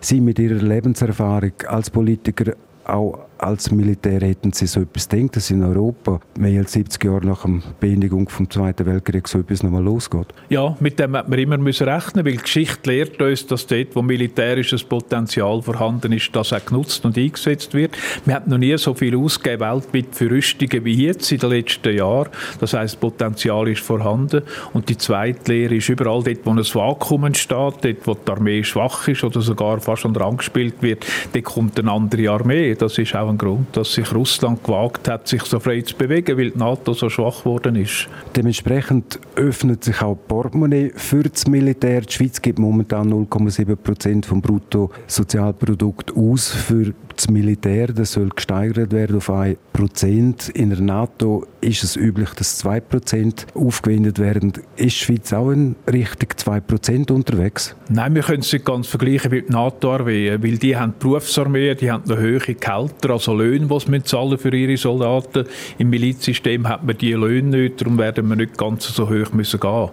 Sie 0.01 0.21
mit 0.21 0.37
ihrer 0.37 0.61
Lebenserfahrung 0.61 1.53
als 1.67 1.89
Politiker 1.89 2.53
auch 2.85 3.19
als 3.43 3.71
Militär 3.71 4.21
hätten 4.21 4.53
Sie 4.53 4.67
so 4.67 4.81
etwas 4.81 5.07
denkt, 5.07 5.35
dass 5.35 5.51
in 5.51 5.63
Europa 5.63 6.19
mehr 6.37 6.61
als 6.61 6.71
70 6.73 7.03
Jahre 7.03 7.25
nach 7.25 7.43
der 7.43 7.61
Beendigung 7.79 8.25
des 8.25 8.49
Zweiten 8.49 8.85
Weltkriegs 8.85 9.31
so 9.31 9.39
etwas 9.39 9.63
nochmal 9.63 9.83
losgeht? 9.83 10.27
Ja, 10.49 10.75
mit 10.79 10.97
dem 10.99 11.15
hat 11.15 11.27
man 11.27 11.37
immer 11.39 11.57
müssen 11.57 11.87
rechnen, 11.87 12.25
weil 12.25 12.33
die 12.33 12.37
Geschichte 12.39 12.89
lehrt 12.89 13.21
uns, 13.21 13.45
dass 13.45 13.67
dort, 13.67 13.95
wo 13.95 14.01
militärisches 14.01 14.83
Potenzial 14.83 15.61
vorhanden 15.61 16.13
ist, 16.13 16.33
das 16.33 16.53
auch 16.53 16.65
genutzt 16.65 17.03
und 17.05 17.17
eingesetzt 17.17 17.73
wird. 17.73 17.97
Wir 18.25 18.35
haben 18.35 18.49
noch 18.49 18.57
nie 18.57 18.77
so 18.77 18.93
viel 18.93 19.15
ausgegeben 19.17 19.61
weltweit 19.61 20.07
für 20.11 20.29
Rüstungen 20.29 20.85
wie 20.85 21.05
jetzt 21.05 21.31
in 21.31 21.39
den 21.39 21.49
letzten 21.49 21.95
Jahren. 21.95 22.29
Das 22.59 22.73
heißt, 22.73 22.99
Potenzial 22.99 23.67
ist 23.67 23.81
vorhanden. 23.81 24.43
Und 24.73 24.89
die 24.89 24.97
zweite 24.97 25.51
Lehre 25.51 25.75
ist 25.75 25.89
überall 25.89 26.23
dort, 26.23 26.45
wo 26.45 26.51
ein 26.51 26.57
Vakuum 26.57 27.25
entsteht, 27.25 27.57
dort, 27.81 28.07
wo 28.07 28.13
die 28.13 28.31
Armee 28.31 28.63
schwach 28.63 29.07
ist 29.07 29.23
oder 29.23 29.41
sogar 29.41 29.81
fast 29.81 30.05
an 30.05 30.15
Rang 30.15 30.37
gespielt 30.37 30.75
wird, 30.81 31.05
dort 31.33 31.45
kommt 31.45 31.79
eine 31.79 31.91
andere 31.91 32.29
Armee. 32.29 32.75
Das 32.75 32.97
ist 32.97 33.15
auch 33.15 33.32
ein 33.33 33.37
Grund, 33.37 33.75
dass 33.75 33.93
sich 33.93 34.13
Russland 34.13 34.63
gewagt 34.63 35.07
hat, 35.07 35.27
sich 35.27 35.43
so 35.43 35.59
frei 35.59 35.81
zu 35.81 35.95
bewegen, 35.95 36.37
weil 36.37 36.51
die 36.51 36.57
NATO 36.57 36.93
so 36.93 37.09
schwach 37.09 37.39
geworden 37.39 37.75
ist. 37.75 38.07
Dementsprechend 38.35 39.19
öffnet 39.35 39.83
sich 39.83 40.01
auch 40.01 40.17
Portemonnaie 40.27 40.91
für 40.95 41.23
das 41.23 41.47
Militär. 41.47 42.01
Die 42.01 42.13
Schweiz 42.13 42.41
gibt 42.41 42.59
momentan 42.59 43.11
0,7 43.11 43.75
Prozent 43.75 44.25
vom 44.25 44.41
Bruttosozialprodukt 44.41 46.15
aus 46.15 46.49
für 46.49 46.93
das 47.15 47.29
Militär. 47.29 47.87
Das 47.87 48.13
soll 48.13 48.29
gesteigert 48.29 48.91
werden 48.91 49.17
auf 49.17 49.29
1 49.29 49.57
Prozent. 49.73 50.49
In 50.49 50.69
der 50.69 50.81
NATO 50.81 51.45
ist 51.63 51.83
es 51.83 51.95
üblich, 51.95 52.29
dass 52.31 52.57
2 52.59 52.79
Prozent 52.81 53.47
aufgewendet 53.53 54.19
werden. 54.19 54.53
Ist 54.75 54.85
die 54.85 55.05
Schweiz 55.05 55.33
auch 55.33 55.51
in 55.51 55.75
Richtung 55.91 56.29
2 56.35 56.59
Prozent 56.59 57.11
unterwegs? 57.11 57.75
Nein, 57.89 58.15
wir 58.15 58.21
können 58.21 58.41
es 58.41 58.51
nicht 58.51 58.65
ganz 58.65 58.87
vergleichen 58.87 59.31
mit 59.31 59.47
der 59.47 59.55
NATO-Armee, 59.55 60.37
weil 60.41 60.57
die 60.57 60.75
haben 60.75 60.93
Berufsarmee, 60.99 61.75
die 61.75 61.91
haben 61.91 62.03
eine 62.09 62.19
höhere 62.19 62.53
Gehälter, 62.53 63.11
also 63.11 63.33
Löhne, 63.33 63.67
die 63.67 63.79
sie 63.79 64.03
zahlen 64.03 64.37
für 64.37 64.55
ihre 64.55 64.77
Soldaten. 64.77 65.45
Im 65.77 65.89
Milizsystem 65.89 66.67
hat 66.67 66.83
man 66.83 66.97
diese 66.97 67.17
Löhne 67.17 67.57
nicht, 67.57 67.81
darum 67.81 67.97
werden 67.97 68.27
wir 68.27 68.35
nicht 68.35 68.57
ganz 68.57 68.87
so 68.87 69.09
hoch 69.09 69.31
müssen 69.33 69.59
gehen. 69.59 69.89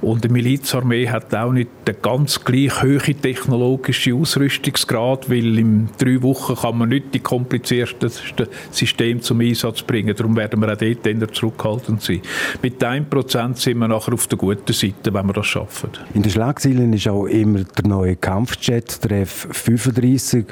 Und 0.00 0.24
die 0.24 0.28
Milizarmee 0.28 1.08
hat 1.08 1.34
auch 1.34 1.52
nicht 1.52 1.70
den 1.86 1.96
ganz 2.02 2.44
gleich 2.44 2.82
hohen 2.82 3.20
technologischen 3.22 4.20
Ausrüstungsgrad, 4.20 5.30
weil 5.30 5.58
in 5.58 5.88
drei 5.98 6.22
Wochen 6.22 6.56
kann 6.56 6.78
man 6.78 6.88
nicht 6.88 7.14
die 7.14 7.20
kompliziertesten 7.20 8.48
Systeme 8.70 9.20
zum 9.20 9.40
Einsatz 9.40 9.82
bringen. 9.82 10.14
Darum 10.16 10.36
werden 10.36 10.60
wir 10.60 10.72
auch 10.72 10.76
dort 10.76 11.06
eher 11.20 11.32
zurückhaltend 11.32 12.02
sein. 12.02 12.20
Mit 12.62 12.82
1% 12.82 13.56
sind 13.56 13.78
wir 13.78 13.88
nachher 13.88 14.14
auf 14.14 14.26
der 14.26 14.38
guten 14.38 14.72
Seite, 14.72 15.12
wenn 15.12 15.26
wir 15.26 15.32
das 15.32 15.46
schaffen. 15.46 15.90
In 16.14 16.22
den 16.22 16.30
Schlagzeilen 16.30 16.92
ist 16.92 17.08
auch 17.08 17.26
immer 17.26 17.64
der 17.64 17.86
neue 17.86 18.16
Kampfjet, 18.16 19.02
der 19.04 19.22
F-35, 19.22 20.46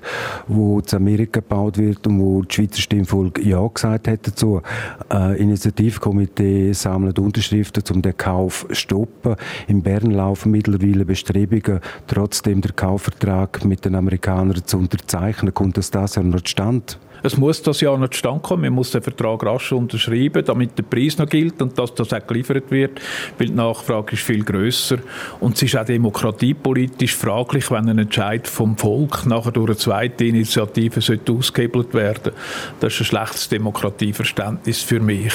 wo 0.49 0.81
in 0.81 0.97
Amerika 0.97 1.41
gebaut 1.41 1.79
wird 1.79 2.07
und 2.07 2.21
wo 2.21 2.43
die 2.43 2.55
Schweizer 2.55 2.81
Stimmvolk 2.81 3.45
Ja 3.45 3.67
gesagt 3.67 4.09
hat 4.09 4.27
dazu. 4.27 4.63
Ein 5.09 5.37
Initiativkomitee 5.37 6.73
sammelt 6.73 7.19
Unterschriften, 7.19 7.83
um 7.95 8.03
den 8.03 8.17
Kauf 8.17 8.67
zu 8.69 8.75
stoppen. 8.75 9.37
In 9.69 9.83
Bern 9.83 10.11
laufen 10.11 10.53
mittlerweile 10.53 11.05
Bestrebungen, 11.05 11.81
trotzdem 12.07 12.61
den 12.61 12.75
Kaufvertrag 12.75 13.65
mit 13.65 13.85
den 13.85 13.95
Amerikanern 13.95 14.63
zu 14.65 14.79
unterzeichnen. 14.79 15.55
Kommt 15.55 15.77
das 15.77 15.91
das 15.91 16.17
Jahr 16.17 16.25
noch 16.25 16.41
zustande? 16.41 16.95
Es 17.23 17.37
muss 17.37 17.63
das 17.63 17.81
Jahr 17.81 17.99
noch 17.99 18.09
zustande 18.09 18.41
kommen. 18.41 18.63
Man 18.63 18.75
muss 18.75 18.91
den 18.91 19.03
Vertrag 19.03 19.45
rasch 19.45 19.73
unterschreiben, 19.73 20.45
damit 20.45 20.77
der 20.79 20.83
Preis 20.85 21.19
noch 21.19 21.29
gilt 21.29 21.61
und 21.63 21.79
dass 21.79 21.95
das 21.95 22.13
auch 22.13 22.27
geliefert 22.27 22.71
wird, 22.71 23.01
weil 23.39 23.49
die 23.49 23.55
Nachfrage 23.55 24.13
ist 24.15 24.23
viel 24.23 24.45
größer 24.45 24.99
und 25.41 25.57
es 25.57 25.63
ist 25.63 25.77
auch 25.77 25.85
demokratiepolitisch 25.85 27.15
fraglich, 27.15 27.71
wenn 27.71 27.89
ein 27.89 27.99
Entscheid 27.99 28.47
vom 28.47 28.77
Volk 28.77 29.27
nachher 29.27 29.53
durch 29.53 29.71
eine 29.71 29.77
zweite 29.77 30.25
Initiative 30.25 31.01
sollte 31.01 31.33
ausgehebelt 31.33 31.95
werden. 31.95 32.33
Das 32.81 32.95
ist 32.95 33.01
ein 33.01 33.05
schlechtes 33.05 33.49
Demokratieverständnis 33.49 34.83
für 34.83 35.01
mich. 35.01 35.35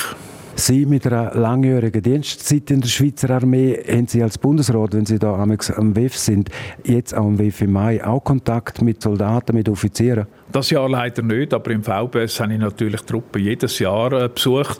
Sie 0.58 0.86
mit 0.86 1.06
einer 1.06 1.36
langjährigen 1.36 2.02
Dienstzeit 2.02 2.72
in 2.72 2.80
der 2.80 2.88
Schweizer 2.88 3.30
Armee 3.30 3.78
haben 3.90 4.08
Sie 4.08 4.24
als 4.24 4.38
Bundesrat, 4.38 4.94
wenn 4.94 5.06
Sie 5.06 5.20
da 5.20 5.36
am 5.36 5.96
WEF 5.96 6.16
sind, 6.16 6.50
jetzt 6.86 7.14
auch 7.14 7.26
am 7.26 7.38
WEF 7.38 7.62
im 7.62 7.74
Mai 7.74 8.02
auch 8.02 8.24
Kontakt 8.24 8.82
mit 8.82 9.02
Soldaten, 9.02 9.54
mit 9.54 9.68
Offizieren? 9.68 10.28
Das 10.52 10.70
Jahr 10.70 10.88
leider 10.88 11.24
nicht, 11.24 11.54
aber 11.54 11.72
im 11.72 11.84
VBS 11.84 12.40
habe 12.40 12.54
ich 12.54 12.60
natürlich 12.60 13.02
Truppen 13.02 13.42
jedes 13.42 13.80
Jahr 13.80 14.14
äh, 14.14 14.30
besucht. 14.30 14.80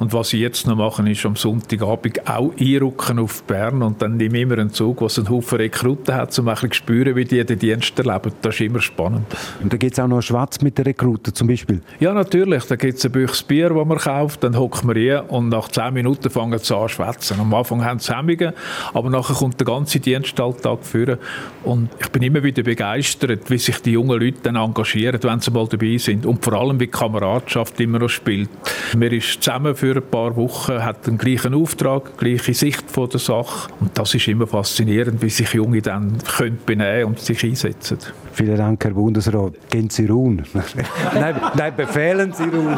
Und 0.00 0.12
was 0.12 0.32
ich 0.32 0.40
jetzt 0.40 0.66
noch 0.66 0.76
mache, 0.76 1.08
ist 1.08 1.24
am 1.24 1.36
Sonntagabend 1.36 2.28
auch 2.28 2.52
einrücken 2.58 3.20
auf 3.20 3.44
Bern 3.44 3.82
und 3.82 4.02
dann 4.02 4.16
nehme 4.16 4.38
ich 4.38 4.42
immer 4.42 4.58
einen 4.58 4.70
Zug, 4.70 5.02
es 5.02 5.18
einen 5.18 5.30
Haufen 5.30 5.58
Rekruten 5.58 6.14
hat, 6.14 6.36
um 6.38 6.48
ein 6.48 6.54
bisschen 6.54 6.72
zu 6.72 6.78
spüren, 6.78 7.14
wie 7.14 7.24
die 7.24 7.44
den 7.44 7.58
Dienst 7.58 7.96
erleben. 7.98 8.32
Das 8.42 8.56
ist 8.56 8.60
immer 8.60 8.80
spannend. 8.80 9.26
Und 9.62 9.72
da 9.72 9.76
gibt 9.76 9.92
es 9.92 10.00
auch 10.00 10.08
noch 10.08 10.20
Schwarz 10.20 10.60
mit 10.62 10.78
den 10.78 10.84
Rekruten 10.84 11.32
zum 11.32 11.46
Beispiel? 11.46 11.80
Ja, 12.00 12.12
natürlich. 12.12 12.64
Da 12.64 12.74
gibt 12.74 12.98
es 12.98 13.04
ein 13.04 13.12
Büchs 13.12 13.42
Bier, 13.44 13.68
das 13.70 13.86
man 13.86 13.98
kauft, 13.98 14.42
dann 14.42 14.58
hockt 14.58 14.82
man 14.84 14.96
rein 14.96 15.20
und 15.28 15.48
nach 15.48 15.68
zehn 15.68 15.94
Minuten 15.94 16.28
fangen 16.28 16.58
sie 16.58 16.74
an 16.74 16.88
zu 16.88 16.94
schwätzen. 16.96 17.38
Am 17.40 17.54
Anfang 17.54 17.84
haben 17.84 18.00
sie 18.00 18.14
Hemmungen, 18.14 18.52
aber 18.92 19.10
nachher 19.10 19.34
kommt 19.34 19.60
der 19.60 19.66
ganze 19.66 20.00
Dienstalltag 20.00 20.84
führen 20.84 21.18
und 21.62 21.88
ich 22.00 22.08
bin 22.08 22.22
immer 22.22 22.42
wieder 22.42 22.64
begeistert, 22.64 23.48
wie 23.48 23.58
sich 23.58 23.78
die 23.80 23.92
jungen 23.92 24.20
Leute 24.20 24.38
dann 24.42 24.56
engagieren 24.56 25.03
motivieren, 25.04 25.22
wenn 25.22 25.40
sie 25.40 25.50
mal 25.50 25.66
dabei 25.66 25.98
sind. 25.98 26.26
Und 26.26 26.44
vor 26.44 26.54
allem, 26.54 26.80
wie 26.80 26.86
die 26.86 26.90
Kameradschaft 26.90 27.78
immer 27.80 27.98
noch 27.98 28.08
spielt. 28.08 28.50
Man 28.96 29.12
ist 29.12 29.42
zusammen 29.42 29.74
für 29.74 29.96
ein 29.96 30.02
paar 30.02 30.36
Wochen, 30.36 30.82
hat 30.82 31.06
den 31.06 31.18
gleichen 31.18 31.54
Auftrag, 31.54 32.16
gleiche 32.18 32.54
Sicht 32.54 32.90
von 32.90 33.08
der 33.08 33.20
Sache. 33.20 33.70
Und 33.80 33.96
das 33.96 34.14
ist 34.14 34.28
immer 34.28 34.46
faszinierend, 34.46 35.22
wie 35.22 35.30
sich 35.30 35.52
Junge 35.52 35.82
dann 35.82 36.18
können 36.18 36.58
benehmen 36.64 37.06
und 37.06 37.20
sich 37.20 37.44
einsetzen. 37.44 37.98
Vielen 38.32 38.56
Dank, 38.56 38.84
Herr 38.84 38.92
Bundesrat. 38.92 39.54
Gehen 39.70 39.90
Sie 39.90 40.06
ruhen. 40.06 40.44
nein, 41.14 41.40
nein, 41.56 41.76
befehlen 41.76 42.32
Sie 42.32 42.44
ruhen. 42.44 42.76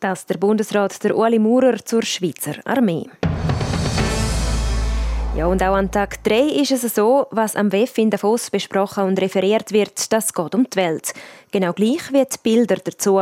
Das 0.00 0.26
der 0.26 0.38
Bundesrat 0.38 1.02
der 1.04 1.16
Ueli 1.16 1.38
Maurer 1.38 1.76
zur 1.84 2.02
Schweizer 2.02 2.54
Armee. 2.64 3.06
Ja, 5.34 5.46
und 5.46 5.62
auch 5.62 5.74
an 5.74 5.90
Tag 5.90 6.22
3 6.24 6.40
ist 6.60 6.72
es 6.72 6.94
so, 6.94 7.26
was 7.30 7.56
am 7.56 7.72
WEF 7.72 7.96
in 7.96 8.10
Davos 8.10 8.50
besprochen 8.50 9.04
und 9.04 9.18
referiert 9.18 9.72
wird, 9.72 10.12
das 10.12 10.34
geht 10.34 10.54
um 10.54 10.68
die 10.68 10.76
Welt. 10.76 11.14
Genau 11.52 11.74
gleich 11.74 12.10
wie 12.12 12.24
die 12.24 12.38
Bilder 12.42 12.76
dazu. 12.82 13.20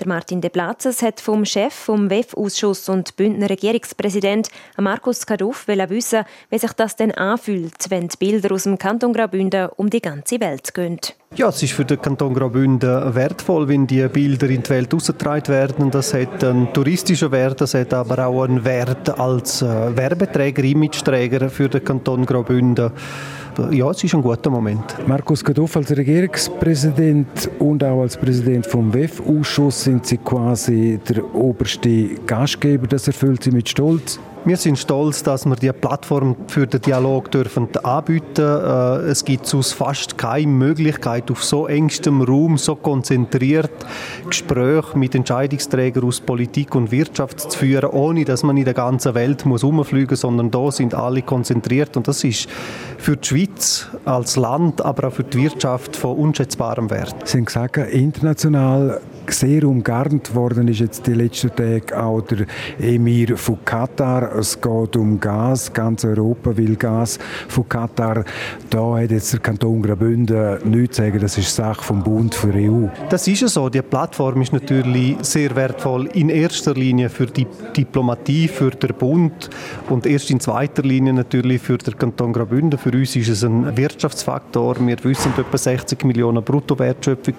Der 0.00 0.08
Martin 0.08 0.40
de 0.40 0.50
Platzes 0.50 1.00
hat 1.00 1.20
vom 1.20 1.44
Chef 1.44 1.72
vom 1.72 2.10
WEF-Ausschuss 2.10 2.88
und 2.88 3.14
Bündner 3.14 3.48
Regierungspräsident 3.48 4.48
Markus 4.76 5.24
Kaduff 5.24 5.68
wissen, 5.68 6.24
wie 6.50 6.58
sich 6.58 6.72
das 6.72 6.96
denn 6.96 7.12
anfühlt, 7.12 7.88
wenn 7.88 8.08
die 8.08 8.16
Bilder 8.16 8.52
aus 8.52 8.64
dem 8.64 8.78
Kanton 8.78 9.12
Graubünden 9.12 9.68
um 9.76 9.90
die 9.90 10.02
ganze 10.02 10.40
Welt 10.40 10.74
gehen. 10.74 10.98
Ja, 11.36 11.50
es 11.50 11.62
ist 11.62 11.72
für 11.72 11.84
den 11.84 12.02
Kanton 12.02 12.34
Graubünden 12.34 13.14
wertvoll, 13.14 13.68
wenn 13.68 13.86
die 13.86 14.08
Bilder 14.08 14.48
in 14.48 14.64
die 14.64 14.70
Welt 14.70 14.92
ausgetragen 14.92 15.46
werden. 15.46 15.92
Das 15.92 16.12
hat 16.14 16.42
einen 16.42 16.72
touristischen 16.72 17.30
Wert, 17.30 17.60
das 17.60 17.74
hat 17.74 17.94
aber 17.94 18.26
auch 18.26 18.42
einen 18.42 18.64
Wert 18.64 19.20
als 19.20 19.62
äh, 19.62 19.96
Werbeträger, 19.96 20.64
Imageträger 20.64 21.48
für 21.48 21.68
den 21.68 21.84
Kanton 21.84 22.26
Graubünden. 22.26 22.90
Ja, 23.72 23.90
es 23.90 24.04
ist 24.04 24.14
ein 24.14 24.22
guter 24.22 24.50
Moment. 24.50 24.84
Markus 25.08 25.44
Gadoff 25.44 25.76
als 25.76 25.90
Regierungspräsident 25.90 27.50
und 27.58 27.82
auch 27.82 28.02
als 28.02 28.16
Präsident 28.16 28.64
vom 28.64 28.94
WEF-Ausschuss 28.94 29.82
sind 29.82 30.06
Sie 30.06 30.18
quasi 30.18 31.00
der 31.08 31.34
oberste 31.34 32.14
Gastgeber. 32.24 32.86
Das 32.86 33.08
erfüllt 33.08 33.42
Sie 33.42 33.50
mit 33.50 33.68
Stolz. 33.68 34.20
Wir 34.44 34.56
sind 34.56 34.78
stolz, 34.78 35.22
dass 35.22 35.44
wir 35.44 35.56
die 35.56 35.72
Plattform 35.72 36.36
für 36.46 36.66
den 36.66 36.80
Dialog 36.80 37.30
dürfen 37.30 37.68
anbieten. 37.82 38.40
Äh, 38.40 39.10
es 39.10 39.24
gibt 39.24 39.46
sonst 39.46 39.72
fast 39.72 40.16
keine 40.16 40.46
Möglichkeit, 40.46 41.30
auf 41.30 41.44
so 41.44 41.66
engstem 41.66 42.22
Raum, 42.22 42.56
so 42.56 42.74
konzentriert 42.76 43.70
Gespräche 44.26 44.96
mit 44.96 45.14
Entscheidungsträgern 45.14 46.04
aus 46.04 46.20
Politik 46.20 46.74
und 46.74 46.90
Wirtschaft 46.90 47.40
zu 47.40 47.58
führen, 47.58 47.90
ohne 47.90 48.24
dass 48.24 48.42
man 48.42 48.56
in 48.56 48.64
der 48.64 48.74
ganzen 48.74 49.14
Welt 49.14 49.44
muss 49.44 49.64
umfliegen 49.64 50.10
muss, 50.10 50.20
sondern 50.20 50.50
da 50.50 50.70
sind 50.70 50.94
alle 50.94 51.22
konzentriert 51.22 51.96
und 51.96 52.08
das 52.08 52.24
ist 52.24 52.48
für 52.96 53.16
die 53.16 53.28
Schweiz 53.28 53.88
als 54.04 54.36
Land, 54.36 54.82
aber 54.84 55.08
auch 55.08 55.12
für 55.12 55.24
die 55.24 55.42
Wirtschaft 55.42 55.96
von 55.96 56.16
unschätzbarem 56.16 56.90
Wert. 56.90 57.28
Sie 57.28 57.38
haben 57.38 57.44
gesagt, 57.44 57.76
international 57.76 59.00
sehr 59.32 59.64
umgarnt 59.64 60.34
worden 60.34 60.68
ist 60.68 60.80
jetzt 60.80 61.06
die 61.06 61.14
letzten 61.14 61.54
Tage 61.54 62.00
auch 62.00 62.20
der 62.22 62.46
Emir 62.78 63.36
von 63.36 63.58
Katar. 63.64 64.34
Es 64.36 64.60
geht 64.60 64.96
um 64.96 65.20
Gas, 65.20 65.72
ganz 65.72 66.04
Europa 66.04 66.56
will 66.56 66.76
Gas 66.76 67.18
von 67.48 67.68
Katar. 67.68 68.24
Da 68.70 68.98
hat 68.98 69.10
jetzt 69.10 69.32
der 69.32 69.40
Kanton 69.40 69.82
Graubünden 69.82 70.58
nichts 70.70 70.96
zu 70.96 71.02
sagen, 71.02 71.20
das 71.20 71.38
ist 71.38 71.54
Sache 71.54 71.82
vom 71.82 72.02
Bund 72.02 72.34
für 72.34 72.52
die 72.52 72.68
EU. 72.68 72.86
Das 73.10 73.26
ist 73.28 73.40
ja 73.40 73.48
so. 73.48 73.68
Die 73.68 73.82
Plattform 73.82 74.42
ist 74.42 74.52
natürlich 74.52 75.16
sehr 75.22 75.54
wertvoll 75.56 76.06
in 76.14 76.28
erster 76.28 76.74
Linie 76.74 77.08
für 77.08 77.26
die 77.26 77.46
Diplomatie, 77.76 78.48
für 78.48 78.70
den 78.70 78.94
Bund 78.94 79.50
und 79.88 80.06
erst 80.06 80.30
in 80.30 80.40
zweiter 80.40 80.82
Linie 80.82 81.12
natürlich 81.12 81.62
für 81.62 81.78
den 81.78 81.96
Kanton 81.98 82.32
Graubünden. 82.32 82.78
Für 82.78 82.90
uns 82.90 83.14
ist 83.16 83.28
es 83.28 83.44
ein 83.44 83.76
Wirtschaftsfaktor. 83.76 84.76
Wir 84.86 85.02
wissen, 85.04 85.32
etwa 85.36 85.58
60 85.58 86.04
Millionen 86.04 86.42
Bruttowertschöpfung 86.42 87.34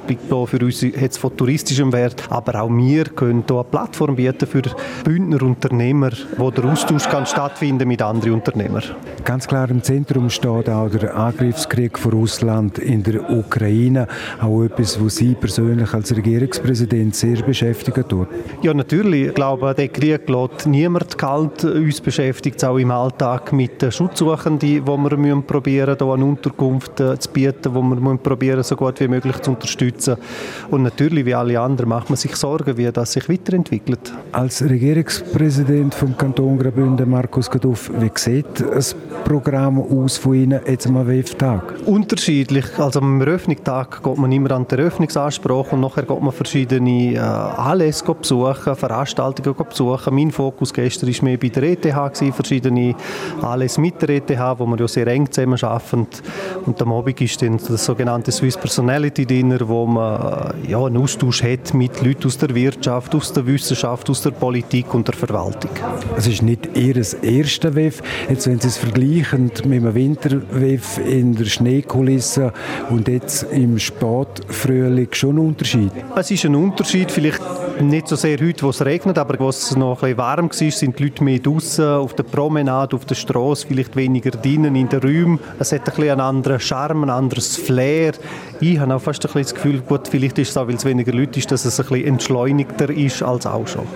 Für 0.47 0.59
uns 0.65 0.83
hat 0.83 1.11
es 1.11 1.17
von 1.17 1.35
touristischen 1.35 1.78
politischem 1.79 1.93
Wert. 1.93 2.23
Aber 2.29 2.61
auch 2.61 2.69
wir 2.69 3.05
können 3.05 3.43
hier 3.47 3.57
eine 3.57 3.63
Plattform 3.65 4.15
bieten 4.15 4.47
für 4.47 4.61
Bündner 5.03 5.41
Unternehmer, 5.41 6.11
wo 6.37 6.51
der 6.51 6.65
Austausch 6.65 7.07
kann 7.07 7.25
stattfinden 7.25 7.87
mit 7.87 8.01
anderen 8.01 8.33
Unternehmern. 8.33 8.83
Ganz 9.23 9.47
klar 9.47 9.69
im 9.69 9.83
Zentrum 9.83 10.29
steht 10.29 10.69
auch 10.69 10.89
der 10.89 11.15
Angriffskrieg 11.15 11.97
von 11.97 12.11
Russland 12.13 12.79
in 12.79 13.03
der 13.03 13.29
Ukraine. 13.29 14.07
Auch 14.41 14.63
etwas, 14.63 15.03
was 15.03 15.17
Sie 15.17 15.35
persönlich 15.35 15.93
als 15.93 16.15
Regierungspräsident 16.15 17.15
sehr 17.15 17.41
beschäftigen 17.43 18.07
tut. 18.07 18.27
Ja, 18.61 18.73
natürlich. 18.73 19.27
Ich 19.27 19.33
glaube, 19.33 19.73
der 19.73 19.87
Krieg 19.89 20.27
lässt 20.29 20.67
niemand 20.67 21.17
kalt. 21.17 21.63
Uns 21.63 22.01
beschäftigt 22.01 22.57
es 22.57 22.63
auch 22.63 22.77
im 22.77 22.91
Alltag 22.91 23.53
mit 23.53 23.81
den 23.81 23.91
Schutzsuchenden, 23.91 24.59
die 24.59 24.85
wir 24.85 24.97
müssen 24.97 25.43
probieren, 25.43 25.95
hier 25.97 26.13
eine 26.13 26.25
Unterkunft 26.25 26.99
äh, 26.99 27.17
zu 27.19 27.29
bieten, 27.29 27.73
wo 27.73 27.81
wir 27.81 28.17
probieren, 28.17 28.63
so 28.63 28.75
gut 28.75 28.99
wie 28.99 29.07
möglich 29.07 29.37
zu 29.39 29.51
unterstützen. 29.51 30.17
Und 30.71 30.83
natürlich, 30.83 31.25
wie 31.25 31.35
alle 31.35 31.59
anderen 31.59 31.68
anderen 31.69 31.89
macht 31.89 32.09
man 32.09 32.17
sich 32.17 32.35
Sorgen, 32.35 32.77
wie 32.77 32.91
das 32.91 33.13
sich 33.13 33.29
weiterentwickelt. 33.29 34.13
Als 34.31 34.63
Regierungspräsident 34.63 35.93
vom 35.93 36.17
Kanton 36.17 36.57
Graubünden, 36.57 37.09
Markus 37.09 37.49
Gaduff, 37.49 37.91
wie 37.99 38.11
sieht 38.15 38.59
das 38.59 38.95
Programm 39.23 39.79
aus 39.79 40.17
von 40.17 40.33
Ihnen 40.33 40.59
jetzt 40.65 40.87
am 40.87 41.05
WEF-Tag? 41.07 41.75
Unterschiedlich. 41.85 42.65
Also 42.79 42.99
am 42.99 43.21
Eröffnungstag 43.21 44.01
geht 44.03 44.17
man 44.17 44.31
immer 44.31 44.51
an 44.51 44.67
den 44.67 44.79
Eröffnungsanspruch 44.79 45.71
und 45.71 45.81
nachher 45.81 46.03
geht 46.03 46.21
man 46.21 46.31
verschiedene 46.31 47.13
äh, 47.13 47.19
Anlässe 47.19 48.03
besuchen, 48.13 48.75
Veranstaltungen 48.75 49.55
besuchen. 49.69 50.15
Mein 50.15 50.31
Fokus 50.31 50.73
gestern 50.73 51.09
war 51.09 51.23
mehr 51.23 51.37
bei 51.37 51.49
der 51.49 51.63
ETH, 51.63 51.81
gewesen, 51.83 52.33
verschiedene 52.33 52.95
Anlässe 53.41 53.79
mit 53.79 54.01
der 54.01 54.09
ETH, 54.09 54.39
wo 54.57 54.65
wir 54.65 54.77
ja 54.79 54.87
sehr 54.87 55.07
eng 55.07 55.31
zusammen 55.31 55.61
arbeiten. 55.61 56.07
Und 56.65 56.81
am 56.81 56.93
Abend 56.93 57.21
ist 57.21 57.41
dann 57.41 57.57
das 57.57 57.85
sogenannte 57.85 58.31
Swiss 58.31 58.57
Personality 58.57 59.25
Dinner, 59.25 59.59
wo 59.67 59.85
man 59.85 60.53
äh, 60.65 60.71
ja, 60.71 60.83
einen 60.83 60.97
Austausch 60.97 61.43
hat 61.43 61.48
hat 61.51 61.73
mit 61.73 62.01
Leuten 62.01 62.27
aus 62.27 62.37
der 62.37 62.53
Wirtschaft, 62.53 63.15
aus 63.15 63.33
der 63.33 63.45
Wissenschaft, 63.45 64.09
aus 64.09 64.21
der 64.21 64.31
Politik 64.31 64.93
und 64.93 65.07
der 65.07 65.15
Verwaltung. 65.15 65.71
Es 66.17 66.27
ist 66.27 66.41
nicht 66.41 66.69
Ihr 66.75 66.95
erstes 66.95 67.75
WEF. 67.75 68.01
Jetzt, 68.29 68.47
wenn 68.47 68.59
Sie 68.59 68.67
es 68.67 68.77
vergleichen 68.77 69.51
mit 69.65 69.85
einem 69.85 69.93
Winter-WEF 69.93 70.99
in 71.05 71.35
der 71.35 71.45
Schneekulisse 71.45 72.53
und 72.89 73.07
jetzt 73.07 73.43
im 73.51 73.79
Spätfrühling, 73.79 75.07
schon 75.11 75.35
ein 75.35 75.39
Unterschied? 75.39 75.91
Es 76.15 76.31
ist 76.31 76.45
ein 76.45 76.55
Unterschied, 76.55 77.11
vielleicht 77.11 77.41
nicht 77.81 78.07
so 78.07 78.15
sehr 78.15 78.37
heute, 78.39 78.63
wo 78.65 78.69
es 78.69 78.83
regnet, 78.83 79.17
aber 79.17 79.39
wo 79.39 79.49
es 79.49 79.75
noch 79.75 80.03
ein 80.03 80.15
bisschen 80.15 80.17
warm 80.17 80.49
war, 80.49 80.71
sind 80.71 80.99
die 80.99 81.03
Leute 81.03 81.23
mehr 81.23 81.39
draußen, 81.39 81.85
auf 81.85 82.13
der 82.13 82.23
Promenade, 82.23 82.95
auf 82.95 83.05
der 83.05 83.15
Straße, 83.15 83.67
vielleicht 83.67 83.95
weniger 83.95 84.31
drinnen 84.31 84.75
in 84.75 84.89
den 84.89 84.99
Räumen. 84.99 85.39
Es 85.59 85.71
hat 85.71 85.81
ein 85.81 85.85
bisschen 85.85 86.11
einen 86.11 86.21
anderen 86.21 86.59
Charme, 86.59 87.03
ein 87.03 87.09
anderes 87.09 87.55
Flair. 87.55 88.13
Ich 88.61 88.77
habe 88.77 88.93
auch 88.93 89.01
fast 89.01 89.25
ein 89.25 89.31
bisschen 89.31 89.41
das 89.43 89.55
Gefühl, 89.55 89.79
gut, 89.79 90.07
vielleicht 90.09 90.37
ist 90.37 90.49
es 90.49 90.57
auch, 90.57 90.67
weil 90.67 90.75
es 90.75 90.83
weniger 90.83 91.13
Leute 91.13 91.39
ist, 91.39 91.49
dass 91.49 91.63
es 91.63 91.79
ein 91.79 91.85
bisschen 91.87 92.07
entschleunigter 92.07 92.89
ist 92.89 93.23
als 93.23 93.45
auch 93.45 93.65
schon. 93.67 93.87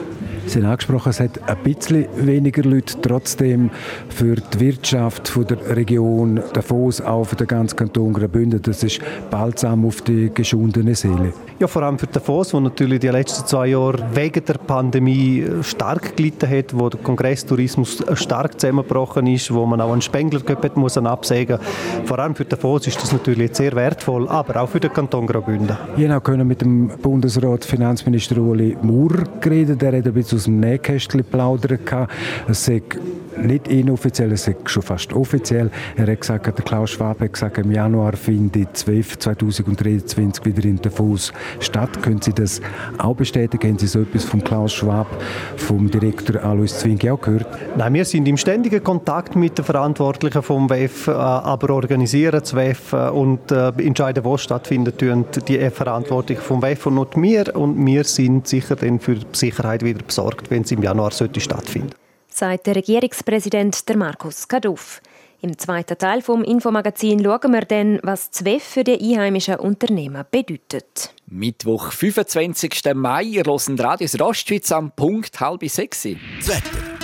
Sie 0.46 0.60
haben 0.60 0.70
angesprochen, 0.70 1.10
es 1.10 1.20
hat 1.20 1.40
ein 1.48 1.58
bisschen 1.64 2.06
weniger 2.18 2.64
Leute, 2.64 2.96
trotzdem 3.02 3.70
für 4.10 4.36
die 4.36 4.60
Wirtschaft 4.60 5.28
von 5.30 5.48
der 5.48 5.76
Region 5.76 6.42
Davos, 6.54 7.02
auch 7.02 7.24
für 7.24 7.36
den 7.36 7.48
ganzen 7.48 7.76
Kanton 7.78 8.14
Graubünden, 8.14 8.62
das 8.62 8.84
ist 8.84 9.00
balsam 9.32 9.86
auf 9.86 10.02
die 10.02 10.32
geschundene 10.34 10.96
Seele. 10.96 11.34
Ja, 11.60 11.68
vor 11.68 11.84
allem 11.84 11.98
für 11.98 12.08
Davos, 12.08 12.54
wo 12.54 12.60
natürlich 12.60 13.00
die 13.00 13.08
letzten 13.08 13.48
zwei 13.48 13.68
Jahre 13.68 14.04
wegen 14.14 14.44
der 14.44 14.56
Pandemie 14.56 15.46
stark 15.62 16.16
gelitten 16.18 16.50
hat, 16.50 16.78
wo 16.78 16.90
der 16.90 17.00
Kongresstourismus 17.00 18.04
stark 18.16 18.60
zusammengebrochen 18.60 19.26
ist, 19.28 19.54
wo 19.54 19.66
man 19.66 19.80
auch 19.80 19.94
einen 19.94 20.02
Spengler 20.02 20.42
hat 20.46 20.78
muss 20.78 20.98
absägen. 20.98 21.58
Vor 22.06 22.20
allem 22.20 22.36
für 22.36 22.46
Davos 22.46 22.86
ist 22.88 23.02
das 23.02 23.12
natürlich 23.12 23.56
sehr 23.56 23.74
wertvoll, 23.76 24.28
aber 24.28 24.62
auch 24.62 24.70
für 24.70 24.80
den 24.80 24.92
Kanton 24.92 25.26
Graubünden. 25.26 25.78
Ich 25.96 26.10
habe 26.10 26.22
können 26.22 26.48
mit 26.48 26.62
dem 26.62 26.90
Bundesrat 27.02 27.64
Finanzminister 27.64 28.38
Uli 28.38 28.78
Maurer 28.82 29.24
geredet, 29.40 29.82
der 29.82 29.98
hat 29.98 30.06
ein 30.06 30.14
bisschen 30.14 30.33
aus 30.34 30.46
dem 30.46 30.60
Nähkästchen 30.60 31.24
plaudern 31.24 31.80
Es 32.48 32.66
sei 32.66 32.82
nicht 33.38 33.68
inoffiziell, 33.68 34.32
es 34.32 34.48
ist 34.48 34.70
schon 34.70 34.84
fast 34.84 35.14
offiziell. 35.14 35.72
Er 35.96 36.08
hat 36.08 36.22
gesagt, 36.22 36.46
der 36.46 36.66
Klaus 36.66 36.92
Schwab 36.92 37.20
hat 37.20 37.34
gesagt, 37.34 37.58
im 37.58 37.72
Januar 37.72 38.14
findet 38.14 38.76
12 38.78 39.20
2023 39.20 40.46
wieder 40.46 40.64
in 40.66 40.82
Davos 40.82 41.34
statt. 41.60 42.02
Können 42.02 42.22
Sie 42.22 42.34
das 42.34 42.62
auch 42.98 43.16
bestätigen? 43.16 43.72
Haben 43.72 43.80
Sie 43.80 43.88
so 43.88 44.02
etwas 44.02 44.24
von 44.24 44.44
Klaus 44.44 44.74
Schwab, 44.74 45.08
vom 45.58 45.90
Direktor 45.90 46.44
Alois 46.44 46.68
Zwingi 46.80 47.10
auch 47.10 47.22
gehört? 47.22 47.48
Nein, 47.78 47.94
wir 47.94 48.06
sind 48.06 48.28
im 48.28 48.38
ständigen 48.38 48.84
Kontakt 48.84 49.36
mit 49.36 49.58
den 49.58 49.66
Verantwortlichen 49.66 50.42
vom 50.42 50.70
WEF, 50.70 51.08
äh, 51.08 51.12
aber 51.12 51.74
organisieren 51.74 52.40
das 52.40 52.56
WEF 52.56 52.94
äh, 52.94 53.10
und 53.10 53.52
äh, 53.52 53.70
entscheiden, 53.78 54.24
wo 54.24 54.36
es 54.36 54.42
stattfindet, 54.42 55.02
die 55.02 55.70
Verantwortlichen 55.70 56.42
vom 56.42 56.62
WEF 56.62 56.86
und 56.86 56.96
nicht 56.96 57.22
wir. 57.22 57.56
Und 57.56 57.86
wir 57.86 58.04
sind 58.04 58.48
sicher 58.48 58.76
dann 58.76 59.00
für 59.00 59.16
die 59.16 59.26
Sicherheit 59.34 59.84
wieder 59.84 60.04
besorgt, 60.04 60.23
wenn 60.50 60.64
es 60.64 60.72
im 60.72 60.82
Januar 60.84 61.12
sollte 61.12 61.40
stattfinden 61.40 61.94
sagt 62.34 62.68
der 62.68 62.76
Regierungspräsident 62.76 63.88
der 63.88 63.98
Markus 63.98 64.48
Kaduff. 64.48 65.02
Im 65.42 65.58
zweiten 65.58 65.98
Teil 65.98 66.22
vom 66.22 66.44
Infomagazin 66.44 67.22
schauen 67.22 67.52
wir 67.52 67.62
dann, 67.62 68.00
was 68.02 68.32
ZWEF 68.32 68.64
für 68.64 68.84
die 68.84 68.94
einheimischen 68.94 69.56
Unternehmen 69.56 70.24
bedeutet. 70.32 71.14
Mittwoch, 71.28 71.92
25. 71.92 72.82
Mai, 72.94 73.24
ihr 73.24 73.44
hört 73.44 73.80
Radios 73.80 74.20
Rostschwitz 74.20 74.72
am 74.72 74.92
Punkt 74.92 75.40
halb 75.40 75.68
sechs. 75.70 76.08
Das 76.40 76.48
Wetter. 76.48 77.03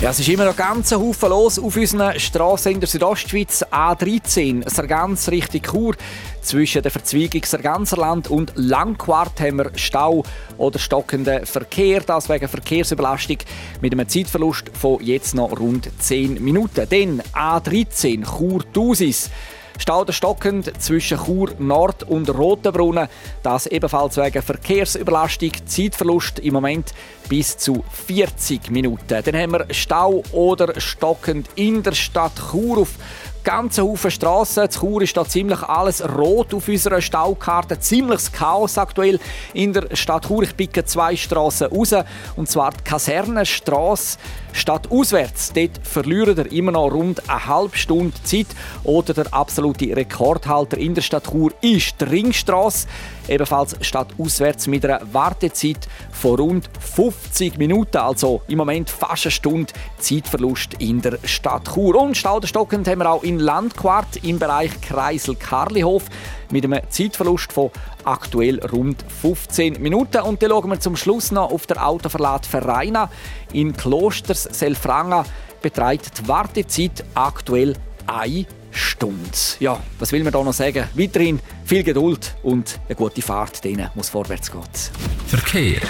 ja, 0.01 0.11
es 0.11 0.19
ist 0.21 0.29
immer 0.29 0.45
noch 0.45 0.55
ganz 0.55 0.93
ein 0.93 0.99
Haufen 0.99 1.29
los 1.29 1.59
auf 1.59 1.75
unseren 1.75 2.17
Straßen 2.17 2.71
in 2.71 2.79
der 2.79 2.87
Südostschweiz. 2.87 3.63
A13, 3.63 4.69
Sargans 4.69 5.29
Richtung 5.29 5.61
Chur. 5.61 5.95
Zwischen 6.41 6.81
der 6.81 6.89
Verzweigung 6.89 7.43
Sarganserland 7.43 8.29
und 8.29 8.53
Langquart 8.55 9.41
haben 9.41 9.57
wir 9.57 9.71
Stau 9.75 10.23
oder 10.57 10.79
stockenden 10.79 11.45
Verkehr. 11.45 11.99
Das 11.99 12.29
wegen 12.29 12.47
Verkehrsüberlastung 12.47 13.39
mit 13.81 13.91
einem 13.91 14.07
Zeitverlust 14.07 14.71
von 14.73 15.03
jetzt 15.03 15.35
noch 15.35 15.59
rund 15.59 15.89
10 15.99 16.41
Minuten. 16.41 16.87
Dann 16.89 17.21
A13, 17.33 18.23
Chur-Tusis. 18.25 19.29
Stau 19.79 20.03
der 20.03 20.13
stockend 20.13 20.71
zwischen 20.81 21.17
Chur 21.17 21.51
Nord 21.57 22.03
und 22.03 22.29
Rotenbrunnen. 22.29 23.07
Das 23.41 23.65
ebenfalls 23.65 24.17
wegen 24.17 24.41
Verkehrsüberlastung, 24.41 25.51
Zeitverlust 25.65 26.39
im 26.39 26.53
Moment 26.53 26.93
bis 27.29 27.57
zu 27.57 27.83
40 28.05 28.69
Minuten. 28.71 29.23
Dann 29.23 29.35
haben 29.35 29.53
wir 29.53 29.65
Stau 29.71 30.21
oder 30.33 30.79
stockend 30.79 31.49
in 31.55 31.81
der 31.81 31.93
Stadt 31.93 32.33
Chur 32.51 32.79
auf 32.79 32.89
ganzen 33.43 33.85
Haufen 33.85 34.11
Strassen. 34.11 34.65
In 34.65 34.69
Chur 34.69 35.01
ist 35.01 35.15
da 35.15 35.25
ziemlich 35.25 35.63
alles 35.63 36.03
rot 36.03 36.53
auf 36.53 36.67
unserer 36.67 37.01
Staukarte. 37.01 37.79
Ziemliches 37.79 38.31
Chaos 38.31 38.77
aktuell 38.77 39.19
in 39.53 39.73
der 39.73 39.95
Stadt 39.95 40.27
Chur. 40.27 40.43
Ich 40.43 40.55
picke 40.55 40.83
zwei 40.85 41.15
Strassen 41.15 41.67
raus. 41.67 41.95
Und 42.35 42.49
zwar 42.49 42.71
die 42.71 42.83
Kasernenstrasse 42.83 44.17
Statt 44.53 44.91
auswärts, 44.91 45.53
dort 45.53 45.79
verlieren 45.83 46.37
er 46.37 46.51
immer 46.51 46.71
noch 46.71 46.91
rund 46.91 47.29
eine 47.29 47.45
halbe 47.45 47.77
Stunde 47.77 48.13
Zeit. 48.23 48.47
Oder 48.83 49.13
der 49.13 49.33
absolute 49.33 49.95
Rekordhalter 49.95 50.77
in 50.77 50.95
der 50.95 51.01
Stadt 51.01 51.29
Chur 51.31 51.51
ist 51.61 51.95
die 52.01 52.05
Ringstrasse. 52.05 52.87
Ebenfalls 53.27 53.75
statt 53.81 54.07
auswärts 54.17 54.67
mit 54.67 54.83
einer 54.85 55.01
Wartezeit 55.13 55.87
von 56.11 56.35
rund 56.39 56.69
50 56.79 57.57
Minuten. 57.57 57.97
Also 57.97 58.41
im 58.47 58.57
Moment 58.57 58.89
fast 58.89 59.25
eine 59.25 59.31
Stunde 59.31 59.73
Zeitverlust 59.99 60.75
in 60.79 61.01
der 61.01 61.19
Stadt 61.23 61.73
Chur. 61.73 61.95
Und 61.95 62.17
stauderstockend 62.17 62.87
haben 62.87 62.99
wir 62.99 63.11
auch 63.11 63.23
in 63.23 63.39
Landquart 63.39 64.23
im 64.23 64.39
Bereich 64.39 64.71
Kreisel-Karlihof 64.81 66.05
mit 66.51 66.63
einem 66.63 66.81
Zeitverlust 66.89 67.51
von 67.53 67.71
aktuell 68.03 68.59
rund 68.65 69.03
15 69.21 69.81
Minuten. 69.81 70.21
Und 70.21 70.41
dann 70.41 70.49
schauen 70.49 70.69
wir 70.69 70.79
zum 70.79 70.95
Schluss 70.95 71.31
noch 71.31 71.51
auf 71.51 71.67
der 71.67 71.85
Autoverlad 71.85 72.45
Vereina 72.45 73.09
in 73.53 73.75
Klosters 73.75 74.43
Selfranga 74.43 75.25
beträgt 75.61 76.19
die 76.19 76.27
Wartezeit 76.27 77.03
aktuell 77.13 77.75
eine 78.07 78.45
Stunde. 78.71 79.29
Ja, 79.59 79.79
was 79.97 80.11
will 80.11 80.23
man 80.23 80.33
da 80.33 80.43
noch 80.43 80.53
sagen? 80.53 80.85
Weiterhin 80.93 81.39
viel 81.65 81.83
Geduld 81.83 82.35
und 82.43 82.79
eine 82.87 82.95
gute 82.95 83.21
Fahrt, 83.21 83.63
denen 83.63 83.89
muss 83.95 84.09
vorwärts 84.09 84.51
gehen. 84.51 84.61
Verkehr. 85.27 85.81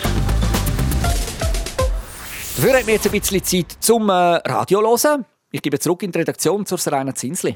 Dafür 2.56 2.78
hat 2.78 2.86
mir 2.86 2.93
jetzt 2.93 3.06
ein 3.06 3.12
bisschen 3.12 3.43
Zeit 3.43 3.78
zum 3.80 4.10
äh, 4.10 4.13
Radio 4.13 4.82
hören. 4.82 5.26
Ich 5.52 5.62
gebe 5.62 5.80
zurück 5.80 6.04
in 6.04 6.12
die 6.12 6.19
Redaktion 6.19 6.65
zur 6.65 6.78
Serena 6.78 7.15
Zinsli. 7.15 7.56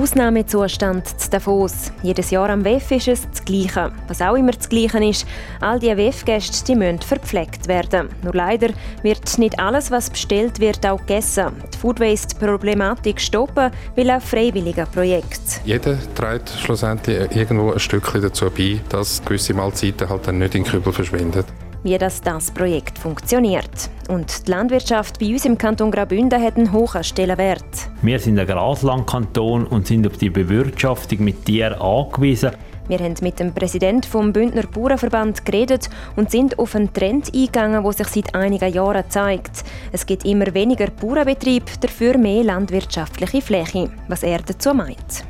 Ausnahmezustand 0.00 1.20
zu 1.20 1.28
Davos. 1.28 1.92
Jedes 2.02 2.30
Jahr 2.30 2.48
am 2.48 2.64
WEF 2.64 2.90
ist 2.90 3.08
es 3.08 3.28
das 3.28 3.44
Gleiche. 3.44 3.92
Was 4.08 4.22
auch 4.22 4.34
immer 4.34 4.52
das 4.52 4.68
Gleiche 4.68 5.04
ist, 5.04 5.26
all 5.60 5.78
die 5.78 5.94
WEF-Gäste 5.94 6.74
müssen 6.74 7.00
verpflegt 7.00 7.68
werden. 7.68 8.08
Nur 8.22 8.34
leider 8.34 8.68
wird 9.02 9.36
nicht 9.36 9.60
alles, 9.60 9.90
was 9.90 10.08
bestellt 10.08 10.58
wird, 10.58 10.86
auch 10.86 11.00
gegessen. 11.00 11.52
Die 11.74 11.76
Food 11.76 12.00
Waste-Problematik 12.00 13.20
stoppen 13.20 13.70
will 13.94 14.08
ein 14.08 14.22
freiwilliger 14.22 14.86
Projekt. 14.86 15.60
Jeder 15.66 15.98
trägt 16.14 16.48
schlussendlich 16.48 17.36
irgendwo 17.36 17.72
ein 17.72 17.78
Stückchen 17.78 18.22
dazu 18.22 18.48
bei, 18.50 18.80
dass 18.88 19.22
gewisse 19.22 19.52
Mahlzeiten 19.52 20.08
halt 20.08 20.26
dann 20.26 20.38
nicht 20.38 20.54
in 20.54 20.64
den 20.64 20.70
Kübel 20.72 20.94
verschwinden 20.94 21.44
wie 21.82 21.96
das, 21.98 22.20
das 22.20 22.50
Projekt 22.50 22.98
funktioniert. 22.98 23.90
Und 24.08 24.46
die 24.46 24.50
Landwirtschaft 24.50 25.18
bei 25.18 25.26
uns 25.26 25.44
im 25.44 25.56
Kanton 25.56 25.90
Graubünden 25.90 26.42
hat 26.42 26.56
einen 26.56 26.72
hohen 26.72 27.04
Stellenwert. 27.04 27.90
Wir 28.02 28.18
sind 28.18 28.38
ein 28.38 28.46
Graslandkanton 28.46 29.66
und 29.66 29.86
sind 29.86 30.06
auf 30.06 30.16
die 30.16 30.30
Bewirtschaftung 30.30 31.24
mit 31.24 31.44
Tieren 31.44 31.80
angewiesen. 31.80 32.50
Wir 32.88 32.98
haben 32.98 33.14
mit 33.22 33.38
dem 33.38 33.54
Präsidenten 33.54 34.02
vom 34.02 34.32
Bündner 34.32 34.64
Bauernverband 34.64 35.44
geredet 35.44 35.88
und 36.16 36.32
sind 36.32 36.58
auf 36.58 36.74
einen 36.74 36.92
Trend 36.92 37.32
eingegangen, 37.32 37.84
der 37.84 37.92
sich 37.92 38.08
seit 38.08 38.34
einigen 38.34 38.72
Jahren 38.72 39.04
zeigt. 39.08 39.62
Es 39.92 40.06
gibt 40.06 40.24
immer 40.24 40.52
weniger 40.54 40.88
Bauernbetrieb, 40.90 41.66
dafür 41.80 42.18
mehr 42.18 42.42
landwirtschaftliche 42.42 43.42
Fläche. 43.42 43.90
Was 44.08 44.24
er 44.24 44.38
dazu 44.38 44.74
meint. 44.74 45.29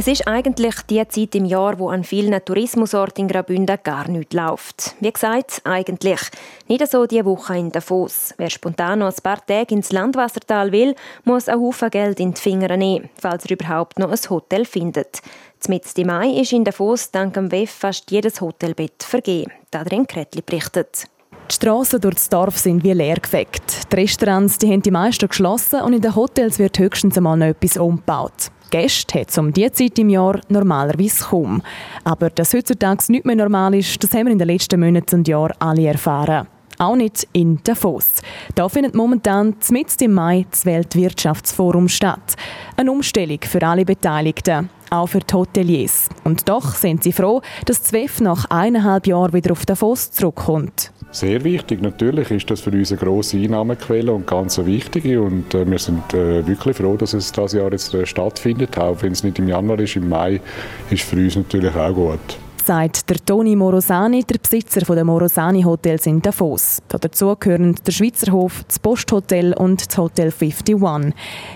Es 0.00 0.06
ist 0.06 0.26
eigentlich 0.26 0.76
die 0.88 1.06
Zeit 1.06 1.34
im 1.34 1.44
Jahr, 1.44 1.78
wo 1.78 1.90
an 1.90 2.04
vielen 2.04 2.42
Tourismusorten 2.42 3.24
in 3.24 3.28
Graubünden 3.28 3.78
gar 3.84 4.08
nichts 4.08 4.34
läuft. 4.34 4.94
Wie 4.98 5.12
gesagt, 5.12 5.60
eigentlich. 5.64 6.20
Nicht 6.68 6.90
so 6.90 7.04
die 7.04 7.22
Woche 7.22 7.58
in 7.58 7.70
Davos. 7.70 8.32
Wer 8.38 8.48
spontan 8.48 9.00
noch 9.00 9.08
ein 9.08 9.22
paar 9.22 9.44
Tage 9.44 9.74
ins 9.74 9.92
Landwassertal 9.92 10.72
will, 10.72 10.94
muss 11.24 11.50
einen 11.50 11.60
Haufen 11.60 11.90
Geld 11.90 12.18
in 12.18 12.32
die 12.32 12.40
Finger 12.40 12.74
nehmen, 12.78 13.10
falls 13.20 13.44
er 13.44 13.50
überhaupt 13.50 13.98
noch 13.98 14.10
ein 14.10 14.30
Hotel 14.30 14.64
findet. 14.64 15.20
Zum 15.58 15.78
Mai 16.06 16.30
ist 16.30 16.54
in 16.54 16.64
Davos 16.64 17.10
dank 17.10 17.34
dem 17.34 17.52
WEF 17.52 17.70
fast 17.70 18.10
jedes 18.10 18.40
Hotelbett 18.40 19.02
vergeben. 19.02 19.52
Adrian 19.70 20.06
Kretli 20.06 20.40
berichtet. 20.40 21.08
Die 21.50 21.54
Strassen 21.56 22.00
durch 22.00 22.14
das 22.14 22.30
Dorf 22.30 22.56
sind 22.56 22.84
wie 22.84 22.94
leer 22.94 23.16
gefegt. 23.16 23.92
Die 23.92 23.96
Restaurants 23.96 24.56
die 24.56 24.72
haben 24.72 24.80
die 24.80 24.90
meisten 24.90 25.28
geschlossen 25.28 25.82
und 25.82 25.92
in 25.92 26.00
den 26.00 26.16
Hotels 26.16 26.58
wird 26.58 26.78
höchstens 26.78 27.18
einmal 27.18 27.36
noch 27.36 27.48
etwas 27.48 27.76
umgebaut. 27.76 28.50
Gäste 28.70 29.20
hat 29.20 29.30
es 29.30 29.38
um 29.38 29.52
diese 29.52 29.72
Zeit 29.72 29.98
im 29.98 30.08
Jahr 30.08 30.40
normalerweise 30.48 31.24
kaum. 31.24 31.62
Aber 32.04 32.30
dass 32.30 32.54
heutzutage 32.54 33.04
nicht 33.08 33.24
mehr 33.24 33.36
normal 33.36 33.74
ist, 33.74 34.02
das 34.02 34.12
haben 34.12 34.26
wir 34.26 34.32
in 34.32 34.38
den 34.38 34.48
letzten 34.48 34.80
Monaten 34.80 35.16
und 35.16 35.28
Jahren 35.28 35.54
alle 35.58 35.88
erfahren. 35.88 36.46
Auch 36.78 36.96
nicht 36.96 37.28
in 37.34 37.60
Davos. 37.62 38.22
Da 38.54 38.66
findet 38.70 38.94
momentan 38.94 39.54
mitten 39.70 40.04
im 40.04 40.14
Mai 40.14 40.46
das 40.50 40.64
Weltwirtschaftsforum 40.64 41.88
statt. 41.88 42.36
Eine 42.74 42.92
Umstellung 42.92 43.40
für 43.42 43.60
alle 43.66 43.84
Beteiligten, 43.84 44.70
auch 44.88 45.08
für 45.08 45.18
die 45.18 45.34
Hoteliers. 45.34 46.08
Und 46.24 46.48
doch 46.48 46.74
sind 46.74 47.02
sie 47.02 47.12
froh, 47.12 47.42
dass 47.66 47.82
das 47.82 47.92
WEF 47.92 48.22
nach 48.22 48.46
eineinhalb 48.46 49.06
Jahren 49.06 49.34
wieder 49.34 49.52
auf 49.52 49.66
Davos 49.66 50.10
zurückkommt. 50.10 50.90
Sehr 51.12 51.42
wichtig. 51.42 51.82
Natürlich 51.82 52.30
ist 52.30 52.50
das 52.50 52.60
für 52.60 52.70
uns 52.70 52.92
eine 52.92 53.00
grosse 53.00 53.36
Einnahmequelle 53.36 54.12
und 54.12 54.28
ganz 54.28 54.58
eine 54.58 54.68
wichtige. 54.68 55.20
Und 55.20 55.54
äh, 55.54 55.68
wir 55.68 55.78
sind 55.78 56.14
äh, 56.14 56.46
wirklich 56.46 56.76
froh, 56.76 56.96
dass 56.96 57.14
es 57.14 57.32
dieses 57.32 57.52
Jahr 57.52 57.72
jetzt 57.72 57.92
äh, 57.94 58.06
stattfindet. 58.06 58.78
Auch 58.78 59.02
wenn 59.02 59.12
es 59.12 59.24
nicht 59.24 59.38
im 59.40 59.48
Januar 59.48 59.80
ist, 59.80 59.96
im 59.96 60.08
Mai 60.08 60.40
ist 60.88 61.02
für 61.02 61.16
uns 61.16 61.34
natürlich 61.34 61.74
auch 61.74 61.94
gut 61.94 62.38
sagt 62.60 63.08
der 63.10 63.16
Toni 63.16 63.56
Morosani, 63.56 64.24
der 64.24 64.38
Besitzer 64.38 64.80
der 64.80 65.04
Morosani 65.04 65.62
Hotels 65.62 66.06
in 66.06 66.22
Davos. 66.22 66.80
Dazu 66.88 67.34
gehören 67.38 67.76
der 67.86 67.92
Schweizer 67.92 68.32
Hof, 68.32 68.64
das 68.66 68.78
Posthotel 68.78 69.52
und 69.54 69.86
das 69.86 69.98
Hotel 69.98 70.32
51. 70.32 70.76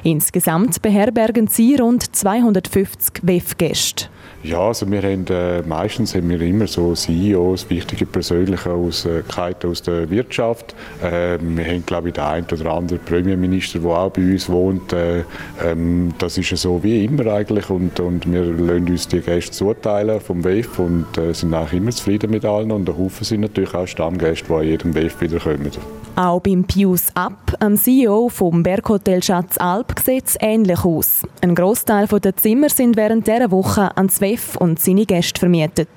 Insgesamt 0.02 0.82
beherbergen 0.82 1.46
sie 1.46 1.76
rund 1.76 2.14
250 2.14 3.20
WEF-Gäste. 3.22 4.08
Ja, 4.44 4.58
also 4.58 4.90
wir 4.90 5.00
haben, 5.02 5.24
äh, 5.30 5.62
meistens 5.62 6.14
haben 6.14 6.28
wir 6.28 6.38
immer 6.42 6.66
so 6.66 6.94
CEOs, 6.94 7.70
wichtige 7.70 8.04
Persönlichkeiten 8.04 9.70
aus 9.70 9.82
der 9.82 10.10
Wirtschaft. 10.10 10.74
Äh, 11.02 11.38
wir 11.40 11.64
haben, 11.64 11.86
glaube 11.86 12.08
ich, 12.08 12.14
den 12.14 12.24
einen 12.24 12.46
oder 12.52 12.72
anderen 12.72 13.02
Premierminister, 13.06 13.78
der 13.78 13.90
auch 13.90 14.10
bei 14.10 14.20
uns 14.20 14.46
wohnt. 14.50 14.92
Äh, 14.92 15.24
ähm, 15.64 16.12
das 16.18 16.36
ist 16.36 16.50
ja 16.50 16.58
so 16.58 16.82
wie 16.82 17.06
immer 17.06 17.32
eigentlich 17.32 17.70
und, 17.70 17.98
und 18.00 18.30
wir 18.30 18.44
lassen 18.44 18.90
uns 18.90 19.08
die 19.08 19.20
Gäste 19.20 19.52
zuteilen 19.52 20.20
vom 20.20 20.44
WEF 20.44 20.78
und 20.78 20.93
äh, 21.16 21.32
sind 21.32 21.54
auch 21.54 21.72
immer 21.72 21.90
zufrieden 21.90 22.30
mit 22.30 22.44
allen 22.44 22.70
und 22.70 22.86
der 22.86 22.96
Haufen 22.96 23.24
sind 23.24 23.40
natürlich 23.40 23.74
auch 23.74 23.86
Stammgäste, 23.86 24.46
die 24.48 24.54
an 24.54 24.64
jedem 24.64 24.94
WEF 24.94 25.20
wiederkommen. 25.20 25.70
Auch 26.16 26.40
beim 26.40 26.64
Pius 26.64 27.08
App, 27.10 27.58
dem 27.60 27.76
CEO 27.76 28.28
vom 28.28 28.62
Berghotel 28.62 29.22
Schatz 29.22 29.58
Alp, 29.58 29.94
sieht 30.04 30.26
es 30.26 30.36
ähnlich 30.40 30.84
aus. 30.84 31.22
Ein 31.40 31.56
Großteil 31.56 32.06
der 32.06 32.36
Zimmer 32.36 32.68
sind 32.68 32.96
während 32.96 33.26
dieser 33.26 33.50
Woche 33.50 33.96
ans 33.96 34.20
WEF 34.20 34.56
und 34.56 34.78
seine 34.78 35.06
Gäste 35.06 35.40
vermietet. 35.40 35.88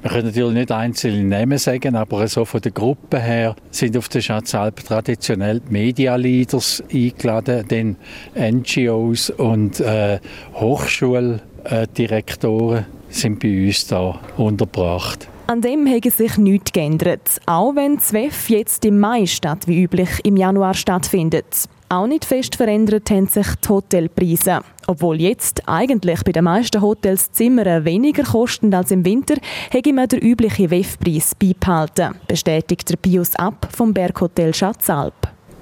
Wir 0.00 0.10
können 0.10 0.26
natürlich 0.26 0.54
nicht 0.54 0.70
einzelne 0.72 1.24
Namen 1.24 1.58
sagen, 1.58 1.96
aber 1.96 2.28
so 2.28 2.44
von 2.44 2.60
der 2.60 2.70
Gruppe 2.72 3.18
her 3.18 3.56
sind 3.70 3.96
auf 3.96 4.08
der 4.08 4.20
Schatz 4.20 4.54
Alp 4.54 4.84
traditionell 4.84 5.60
Media 5.68 6.14
Leaders 6.16 6.82
eingeladen, 6.92 7.64
dann 7.68 7.96
NGOs 8.34 9.30
und 9.30 9.80
äh, 9.80 10.18
Hochschuldirektoren 10.54 12.86
sind 13.08 13.40
bei 13.40 13.66
uns 13.66 13.86
da 13.86 14.20
untergebracht. 14.36 15.28
An 15.46 15.62
dem 15.62 15.86
hat 15.88 16.04
sich 16.04 16.36
nichts 16.36 16.72
geändert, 16.72 17.40
auch 17.46 17.74
wenn 17.74 17.96
das 17.96 18.12
WEF 18.12 18.50
jetzt 18.50 18.84
im 18.84 19.00
Mai 19.00 19.24
statt 19.24 19.66
wie 19.66 19.82
üblich 19.82 20.10
im 20.24 20.36
Januar 20.36 20.74
stattfindet. 20.74 21.68
Auch 21.88 22.06
nicht 22.06 22.26
fest 22.26 22.56
verändert 22.56 23.10
haben 23.10 23.28
sich 23.28 23.46
die 23.64 23.68
Hotelpreise. 23.68 24.60
Obwohl 24.86 25.22
jetzt 25.22 25.66
eigentlich 25.66 26.22
bei 26.22 26.32
den 26.32 26.44
meisten 26.44 26.82
Hotels 26.82 27.32
Zimmer 27.32 27.82
weniger 27.86 28.24
kosten 28.24 28.74
als 28.74 28.90
im 28.90 29.06
Winter, 29.06 29.36
hätte 29.70 29.94
man 29.94 30.08
den 30.08 30.18
üblichen 30.18 30.70
WEF-Preis 30.70 31.34
beibehalten, 31.34 32.14
bestätigt 32.26 32.90
der 32.90 32.96
Pius 32.96 33.34
Ab 33.36 33.68
vom 33.74 33.94
Berghotel 33.94 34.52
Schatzalp. 34.52 35.14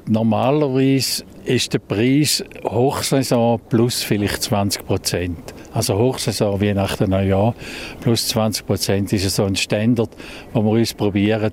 Normalerweise 0.09 1.25
ist 1.45 1.73
der 1.75 1.79
Preis 1.79 2.43
Hochsaison 2.65 3.61
plus 3.69 4.03
vielleicht 4.03 4.43
20 4.43 4.85
Prozent. 4.85 5.55
Also 5.77 5.99
Hochsaison 5.99 6.59
wie 6.59 6.73
nach 6.73 6.97
dem 6.97 7.11
Neujahr 7.11 7.55
plus 8.01 8.29
20 8.29 8.67
Prozent 8.67 9.12
ist 9.12 9.29
so 9.29 9.45
ein 9.45 9.55
Standard, 9.57 10.09
wo 10.55 10.62
wir 10.62 10.71
uns 10.71 10.95
probieren, 10.95 11.53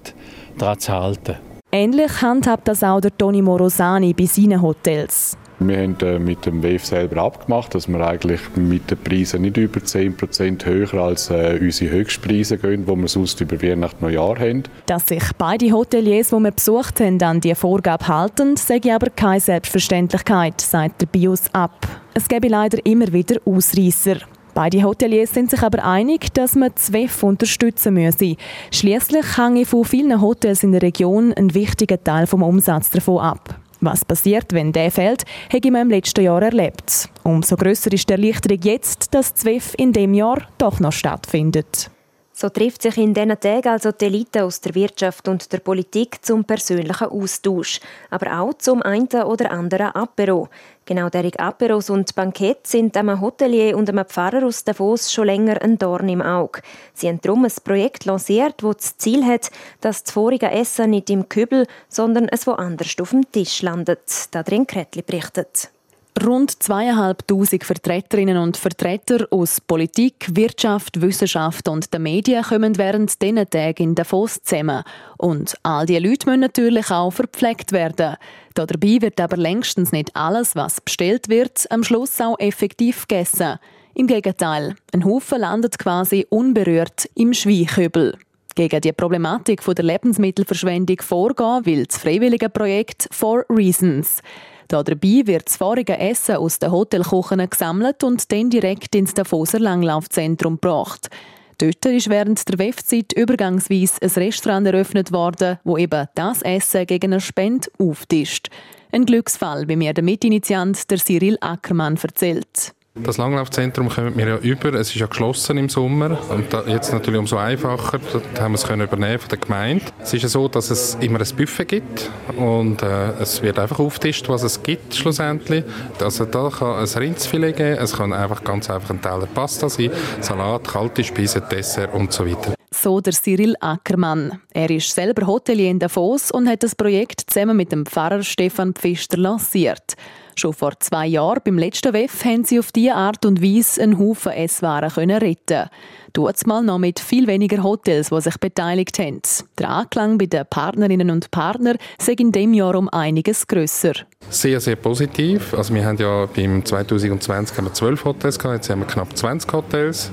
daran 0.57 0.79
zu 0.79 0.93
halten. 0.93 1.35
Ähnlich 1.73 2.21
handhabt 2.21 2.69
das 2.69 2.85
auch 2.85 3.01
der 3.01 3.17
Toni 3.17 3.41
Morosani 3.41 4.13
bei 4.13 4.25
seinen 4.25 4.61
Hotels. 4.61 5.37
Wir 5.59 5.77
haben 5.77 5.95
äh, 6.01 6.19
mit 6.19 6.45
dem 6.45 6.63
WEF 6.63 6.85
selber 6.85 7.21
abgemacht, 7.21 7.75
dass 7.75 7.87
wir 7.87 7.99
eigentlich 8.05 8.41
mit 8.55 8.89
den 8.89 8.97
Preisen 8.97 9.43
nicht 9.43 9.57
über 9.57 9.79
10% 9.79 10.65
höher 10.65 10.93
als 10.95 11.29
äh, 11.29 11.57
unsere 11.61 11.91
Höchstpreise 11.91 12.57
gehen, 12.57 12.85
die 12.85 12.95
wir 12.95 13.07
sonst 13.07 13.39
über 13.41 13.61
Weihnachten 13.61 14.03
Neujahr 14.03 14.39
haben. 14.39 14.63
Dass 14.85 15.07
sich 15.07 15.23
beide 15.37 15.71
Hoteliers, 15.71 16.29
die 16.29 16.39
wir 16.39 16.51
besucht 16.51 16.99
haben, 16.99 17.21
an 17.21 17.39
diese 17.39 17.55
Vorgabe 17.55 18.07
halten, 18.07 18.57
sage 18.57 18.93
aber 18.93 19.09
keine 19.09 19.39
Selbstverständlichkeit, 19.39 20.59
sagt 20.59 21.01
der 21.01 21.07
BIOS 21.07 21.53
ab. 21.53 21.87
Es 22.13 22.27
gäbe 22.27 22.47
leider 22.47 22.83
immer 22.85 23.11
wieder 23.13 23.39
Ausreißer. 23.45 24.17
Beide 24.53 24.83
Hoteliers 24.83 25.33
sind 25.33 25.49
sich 25.49 25.63
aber 25.63 25.83
einig, 25.83 26.31
dass 26.33 26.55
man 26.55 26.75
ZWEF 26.75 27.23
unterstützen 27.23 27.95
müsse. 27.95 28.35
Schließlich 28.71 29.37
hänge 29.37 29.65
von 29.65 29.83
vielen 29.83 30.21
Hotels 30.21 30.63
in 30.63 30.73
der 30.73 30.83
Region 30.83 31.33
ein 31.33 31.55
wichtiger 31.55 32.03
Teil 32.03 32.27
vom 32.27 32.43
Umsatz 32.43 32.91
davon 32.91 33.19
ab. 33.19 33.62
Was 33.85 34.05
passiert, 34.05 34.53
wenn 34.53 34.71
der 34.71 34.91
fällt, 34.91 35.25
habe 35.51 35.69
man 35.69 35.81
im 35.81 35.89
letzten 35.89 36.23
Jahr 36.23 36.41
erlebt. 36.41 37.09
Umso 37.23 37.57
grösser 37.57 37.91
ist 37.91 38.07
die 38.07 38.13
Erleichterung 38.13 38.59
jetzt, 38.63 39.13
dass 39.13 39.33
ZWEF 39.33 39.73
in 39.77 39.91
dem 39.91 40.13
Jahr 40.13 40.47
doch 40.57 40.79
noch 40.79 40.93
stattfindet. 40.93 41.91
So 42.31 42.47
trifft 42.47 42.81
sich 42.81 42.97
in 42.97 43.13
diesen 43.13 43.37
Tagen 43.37 43.67
also 43.67 43.91
die 43.91 44.05
Elite 44.05 44.45
aus 44.45 44.61
der 44.61 44.73
Wirtschaft 44.73 45.27
und 45.27 45.51
der 45.51 45.59
Politik 45.59 46.23
zum 46.23 46.45
persönlichen 46.45 47.09
Austausch, 47.09 47.81
aber 48.09 48.39
auch 48.39 48.53
zum 48.53 48.81
einen 48.81 49.07
oder 49.07 49.51
anderen 49.51 49.87
Apero. 49.87 50.47
Genau 50.85 51.09
derige 51.09 51.39
Aperos 51.39 51.89
und 51.89 52.13
Bankett 52.13 52.67
sind 52.67 52.97
einem 52.97 53.21
Hotelier 53.21 53.77
und 53.77 53.89
einem 53.89 54.05
Pfarrer 54.05 54.45
aus 54.45 54.65
Davos 54.65 55.13
schon 55.13 55.27
länger 55.27 55.61
ein 55.61 55.77
Dorn 55.77 56.09
im 56.09 56.21
Auge. 56.21 56.61
Sie 56.93 57.07
haben 57.07 57.21
darum 57.21 57.45
ein 57.45 57.51
Projekt 57.63 58.03
lanciert, 58.03 58.61
das 58.61 58.77
das 58.77 58.97
Ziel 58.97 59.25
hat, 59.25 59.49
dass 59.79 60.03
das 60.03 60.11
vorige 60.11 60.51
Essen 60.51 60.89
nicht 60.89 61.09
im 61.09 61.29
Kübel, 61.29 61.67
sondern 61.87 62.27
es 62.27 62.47
woanders 62.47 62.95
auf 62.99 63.11
dem 63.11 63.31
Tisch 63.31 63.61
landet. 63.61 64.27
Darin 64.31 64.67
Kretli 64.67 65.01
berichtet. 65.01 65.72
Rund 66.21 66.61
zweieinhalbtausend 66.61 67.63
Vertreterinnen 67.63 68.37
und 68.37 68.55
Vertreter 68.55 69.27
aus 69.31 69.59
Politik, 69.59 70.27
Wirtschaft, 70.33 71.01
Wissenschaft 71.01 71.67
und 71.67 71.91
den 71.93 72.03
Medien 72.03 72.43
kommen 72.43 72.77
während 72.77 73.21
diesen 73.21 73.49
Tagen 73.49 73.83
in 73.83 73.95
Davos 73.95 74.41
zusammen. 74.43 74.83
Und 75.17 75.55
all 75.63 75.85
diese 75.85 75.99
Leute 75.99 76.27
müssen 76.27 76.41
natürlich 76.41 76.91
auch 76.91 77.11
verpflegt 77.11 77.71
werden. 77.71 78.15
Dabei 78.53 79.01
wird 79.01 79.19
aber 79.19 79.37
längstens 79.37 79.91
nicht 79.91 80.15
alles, 80.15 80.55
was 80.55 80.81
bestellt 80.81 81.29
wird, 81.29 81.65
am 81.71 81.83
Schluss 81.83 82.21
auch 82.21 82.39
effektiv 82.39 83.07
gegessen. 83.07 83.57
Im 83.95 84.07
Gegenteil, 84.07 84.75
ein 84.93 85.05
Haufen 85.05 85.41
landet 85.41 85.79
quasi 85.79 86.27
unberührt 86.29 87.09
im 87.15 87.33
Schweinkübel. 87.33 88.17
Gegen 88.55 88.81
die 88.81 88.91
Problematik 88.91 89.63
der 89.65 89.83
Lebensmittelverschwendung 89.83 91.01
vorgehen 91.01 91.65
will 91.65 91.85
das 91.87 91.97
freiwillige 91.97 92.49
Projekt 92.49 93.07
Four 93.11 93.45
Reasons. 93.49 94.21
Dabei 94.67 95.21
wird 95.25 95.47
das 95.47 95.57
vorige 95.57 95.97
Essen 95.97 96.37
aus 96.37 96.59
den 96.59 96.71
Hotelküchen 96.71 97.49
gesammelt 97.49 98.03
und 98.03 98.31
dann 98.31 98.49
direkt 98.49 98.95
ins 98.95 99.13
Davoser 99.13 99.59
Langlaufzentrum 99.59 100.55
gebracht. 100.55 101.09
Dort 101.57 101.85
ist 101.85 102.09
während 102.09 102.47
der 102.49 102.59
WEF-Zeit 102.59 103.13
übergangsweise 103.13 104.01
ein 104.01 104.09
Restaurant 104.09 104.67
eröffnet 104.67 105.11
worden, 105.11 105.59
wo 105.63 105.77
eben 105.77 106.07
das 106.15 106.41
Essen 106.41 106.85
gegen 106.87 107.13
eine 107.13 107.21
Spende 107.21 107.69
auftischt. 107.77 108.49
Ein 108.91 109.05
Glücksfall, 109.05 109.67
wie 109.67 109.75
mir 109.75 109.93
der 109.93 110.03
Mitinitiant 110.03 110.89
der 110.89 110.97
Cyril 110.97 111.37
Ackermann 111.41 111.97
erzählt. 112.01 112.73
Das 112.95 113.17
Langlaufzentrum 113.17 113.89
kommen 113.89 114.15
wir 114.15 114.27
ja 114.27 114.37
über. 114.37 114.71
Es 114.75 114.89
ist 114.89 114.95
ja 114.97 115.07
geschlossen 115.07 115.57
im 115.57 115.67
Sommer 115.67 116.15
und 116.29 116.45
jetzt 116.67 116.93
natürlich 116.93 117.19
umso 117.19 117.37
einfacher. 117.37 117.99
Da 118.35 118.43
haben 118.43 118.51
wir 118.51 118.57
es 118.57 118.67
können 118.67 118.83
übernehmen 118.83 119.17
von 119.17 119.29
der 119.29 119.39
Gemeinde. 119.39 119.85
Es 119.99 120.13
ist 120.13 120.21
ja 120.21 120.29
so, 120.29 120.47
dass 120.47 120.69
es 120.69 120.95
immer 121.01 121.19
ein 121.19 121.35
Buffet 121.35 121.65
gibt 121.65 122.11
und 122.37 122.83
äh, 122.83 123.13
es 123.19 123.41
wird 123.41 123.57
einfach 123.57 123.79
auftischt, 123.79 124.29
was 124.29 124.43
es 124.43 124.61
gibt 124.61 124.93
schlussendlich. 124.93 125.63
Also 125.99 126.25
da 126.25 126.51
kann 126.51 126.75
ein 126.75 126.85
Rindsfilet 126.85 127.53
geben, 127.53 127.79
es 127.79 127.97
kann 127.97 128.13
einfach 128.13 128.43
ganz 128.43 128.69
einfach 128.69 128.91
ein 128.91 129.01
Teller 129.01 129.25
Pasta 129.25 129.69
sein, 129.69 129.89
Salat, 130.21 130.65
kalte 130.65 131.03
Speisen, 131.03 131.41
Dessert 131.49 131.91
und 131.95 132.13
so 132.13 132.27
weiter 132.27 132.53
so 132.73 132.99
der 132.99 133.13
Cyril 133.13 133.55
Ackermann. 133.59 134.41
Er 134.53 134.69
ist 134.69 134.93
selber 134.93 135.27
Hotelier 135.27 135.69
in 135.69 135.79
Davos 135.79 136.31
und 136.31 136.47
hat 136.47 136.63
das 136.63 136.75
Projekt 136.75 137.21
zusammen 137.27 137.57
mit 137.57 137.71
dem 137.71 137.85
Pfarrer 137.85 138.23
Stefan 138.23 138.73
Pfister 138.73 139.17
lanciert. 139.17 139.95
Schon 140.35 140.53
vor 140.53 140.79
zwei 140.79 141.07
Jahren, 141.07 141.41
beim 141.45 141.57
letzten 141.57 141.93
WEF, 141.93 142.25
haben 142.25 142.43
sie 142.43 142.59
auf 142.59 142.71
diese 142.71 142.95
Art 142.95 143.25
und 143.25 143.41
Weise 143.41 143.81
einen 143.81 143.99
Haufen 143.99 144.31
Esswaren 144.31 144.89
können 144.89 145.19
retten 145.19 145.69
Tut's 146.13 146.45
mal 146.45 146.61
noch 146.61 146.77
mit 146.77 146.99
viel 146.99 147.25
weniger 147.25 147.63
Hotels, 147.63 148.09
die 148.09 148.21
sich 148.21 148.37
beteiligt 148.37 148.99
haben. 148.99 149.21
Der 149.57 149.69
Anklang 149.69 150.19
bei 150.19 150.27
den 150.27 150.45
Partnerinnen 150.47 151.09
und 151.09 151.31
Partnern 151.31 151.77
sei 151.99 152.13
in 152.13 152.31
dem 152.31 152.53
Jahr 152.53 152.75
um 152.75 152.87
einiges 152.89 153.47
grösser. 153.47 153.93
Sehr, 154.29 154.59
sehr 154.59 154.75
positiv. 154.75 155.55
Also 155.55 155.73
wir 155.73 155.83
haben 155.83 155.97
ja 155.97 156.27
beim 156.27 156.63
2020 156.63 157.57
haben 157.57 157.65
wir 157.65 157.73
12 157.73 158.05
Hotels 158.05 158.37
jetzt 158.43 158.69
haben 158.69 158.81
wir 158.81 158.87
knapp 158.87 159.17
20 159.17 159.51
Hotels 159.53 160.11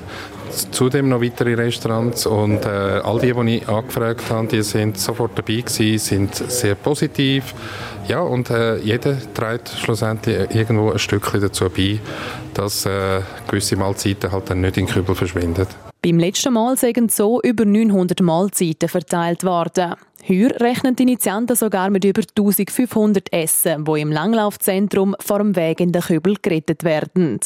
zudem 0.51 1.09
noch 1.09 1.23
weitere 1.23 1.55
Restaurants 1.55 2.27
und 2.27 2.65
äh, 2.65 2.69
all 2.69 3.19
die, 3.21 3.33
die 3.33 3.57
ich 3.57 3.69
angefragt 3.69 4.31
habe, 4.31 4.47
die 4.49 4.63
sind 4.63 4.99
sofort 4.99 5.33
dabei 5.37 5.61
gewesen, 5.61 5.99
sind 5.99 6.35
sehr 6.35 6.75
positiv. 6.75 7.55
Ja, 8.09 8.21
und 8.21 8.51
äh, 8.51 8.79
jeder 8.79 9.17
trägt 9.35 9.69
schlussendlich 9.69 10.55
irgendwo 10.55 10.91
ein 10.91 10.99
Stückchen 10.99 11.41
dazu 11.41 11.69
bei, 11.69 12.01
dass 12.55 12.87
äh, 12.87 13.21
gewisse 13.49 13.77
Mahlzeiten 13.77 14.33
halt 14.33 14.51
dann 14.51 14.61
nicht 14.61 14.77
in 14.77 14.87
den 14.87 14.93
Kübel 14.95 15.15
verschwinden. 15.15 15.67
Beim 16.03 16.19
letzten 16.19 16.55
Mal 16.55 16.77
sind 16.77 17.13
so 17.13 17.41
über 17.43 17.65
900 17.65 18.21
Mahlzeiten 18.21 18.89
verteilt 18.89 19.45
worden. 19.45 19.95
Heuer 20.29 20.51
rechnen 20.61 20.97
die 20.97 21.05
Initianten 21.05 21.57
sogar 21.57 21.91
mit 21.91 22.05
über 22.05 22.23
1500 22.23 23.33
Essen, 23.33 23.85
die 23.85 24.01
im 24.01 24.11
Langlaufzentrum 24.13 25.15
vor 25.21 25.39
dem 25.39 25.57
Weg 25.57 25.81
in 25.81 25.93
den 25.93 26.03
Kübel 26.03 26.37
gerettet 26.41 26.85
werden. 26.85 27.41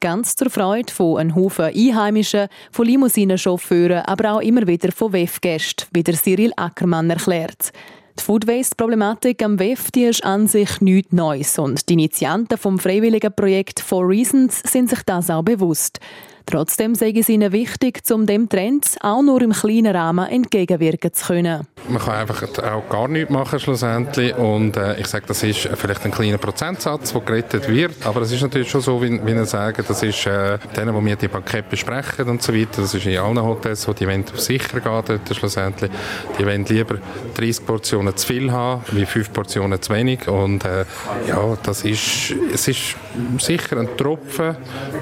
Ganz 0.00 0.36
zur 0.36 0.50
Freude 0.50 0.92
von 0.92 1.18
einem 1.18 1.34
Haufen 1.34 1.66
Einheimischen, 1.66 2.48
von 2.70 2.86
Limousinenchauffeuren, 2.86 4.04
aber 4.04 4.32
auch 4.32 4.40
immer 4.40 4.66
wieder 4.66 4.92
von 4.92 5.12
WEF-Gästen, 5.12 5.86
wie 5.92 6.02
der 6.02 6.14
Cyril 6.14 6.52
Ackermann 6.56 7.08
erklärt. 7.08 7.72
Die 8.18 8.22
Food 8.22 8.46
Waste-Problematik 8.46 9.42
am 9.42 9.58
WEF 9.58 9.90
die 9.90 10.04
ist 10.04 10.24
an 10.24 10.48
sich 10.48 10.80
nichts 10.80 11.12
Neues 11.12 11.58
und 11.58 11.88
die 11.88 11.94
Initianten 11.94 12.58
vom 12.58 12.78
freiwilligen 12.78 13.32
Projekt 13.34 13.80
Four 13.80 14.08
Reasons 14.08 14.62
sind 14.66 14.90
sich 14.90 15.02
das 15.04 15.30
auch 15.30 15.42
bewusst. 15.42 16.00
Trotzdem 16.46 16.94
sei 16.94 17.12
es 17.16 17.28
ihnen 17.28 17.50
wichtig, 17.50 18.02
um 18.12 18.24
dem 18.24 18.48
Trend 18.48 18.96
auch 19.00 19.20
nur 19.20 19.42
im 19.42 19.52
kleinen 19.52 19.94
Rahmen 19.94 20.28
entgegenwirken 20.28 21.12
zu 21.12 21.26
können. 21.26 21.66
Man 21.88 22.00
kann 22.00 22.14
einfach 22.14 22.42
auch 22.62 22.88
gar 22.88 23.08
nichts 23.08 23.30
machen 23.30 23.58
schlussendlich. 23.58 24.32
Und 24.36 24.76
äh, 24.76 24.98
ich 25.00 25.08
sage, 25.08 25.24
das 25.26 25.42
ist 25.42 25.68
vielleicht 25.74 26.04
ein 26.04 26.12
kleiner 26.12 26.38
Prozentsatz, 26.38 27.12
der 27.12 27.20
gerettet 27.22 27.68
wird, 27.68 27.94
aber 28.04 28.22
es 28.22 28.30
ist 28.30 28.42
natürlich 28.42 28.70
schon 28.70 28.80
so, 28.80 29.02
wie, 29.02 29.20
wie 29.26 29.32
ich 29.32 29.48
sage, 29.48 29.82
das 29.82 30.04
ist 30.04 30.24
äh, 30.26 30.58
denen, 30.76 30.94
wo 30.94 31.04
wir 31.04 31.16
die 31.16 31.26
Pakete 31.26 31.68
besprechen 31.68 32.28
und 32.28 32.40
so 32.40 32.54
weiter, 32.54 32.82
das 32.82 32.94
ist 32.94 33.06
in 33.06 33.18
allen 33.18 33.42
Hotels, 33.42 33.86
wo 33.88 33.92
die 33.92 34.06
wollen 34.06 34.24
sicher 34.36 34.80
gehen 34.80 35.20
schlussendlich, 35.32 35.90
die 36.38 36.46
wollen 36.46 36.64
lieber 36.64 36.98
30 37.34 37.66
Portionen 37.66 38.16
zu 38.16 38.26
viel 38.26 38.52
haben, 38.52 38.82
wie 38.92 39.04
5 39.04 39.32
Portionen 39.32 39.82
zu 39.82 39.92
wenig. 39.92 40.28
Und 40.28 40.64
äh, 40.64 40.84
ja, 41.28 41.58
das 41.62 41.84
ist, 41.84 42.32
es 42.52 42.68
ist 42.68 42.96
sicher 43.38 43.78
ein 43.78 43.96
Tropfen, 43.96 44.56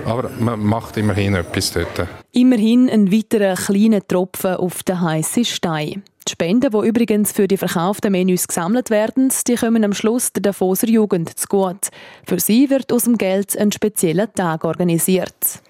aber 0.05 0.31
man 0.39 0.61
macht 0.61 0.97
immerhin 0.97 1.35
etwas 1.35 1.73
dort. 1.73 2.09
Immerhin 2.33 2.91
ein 2.91 3.13
weiterer 3.13 3.55
kleiner 3.55 4.07
Tropfen 4.07 4.57
auf 4.57 4.83
den 4.83 5.01
heißen 5.01 5.45
Stein. 5.45 6.03
Die 6.27 6.33
Spenden, 6.33 6.71
die 6.71 6.89
übrigens 6.89 7.33
für 7.33 7.47
die 7.47 7.59
verkauften 7.59 8.13
Menüs 8.13 8.49
gesammelt 8.49 8.89
werden, 8.89 9.31
die 9.47 9.57
kommen 9.57 9.85
am 9.85 9.93
Schluss 9.93 10.33
der 10.33 10.43
Davoser 10.43 10.89
Jugend 10.89 11.39
zu 11.39 11.47
gut. 11.49 11.89
Für 12.27 12.41
sie 12.41 12.71
wird 12.71 12.93
aus 12.93 13.05
dem 13.05 13.19
Geld 13.19 13.57
ein 13.59 13.73
spezieller 13.73 14.33
Tag 14.33 14.65
organisiert. 14.65 15.61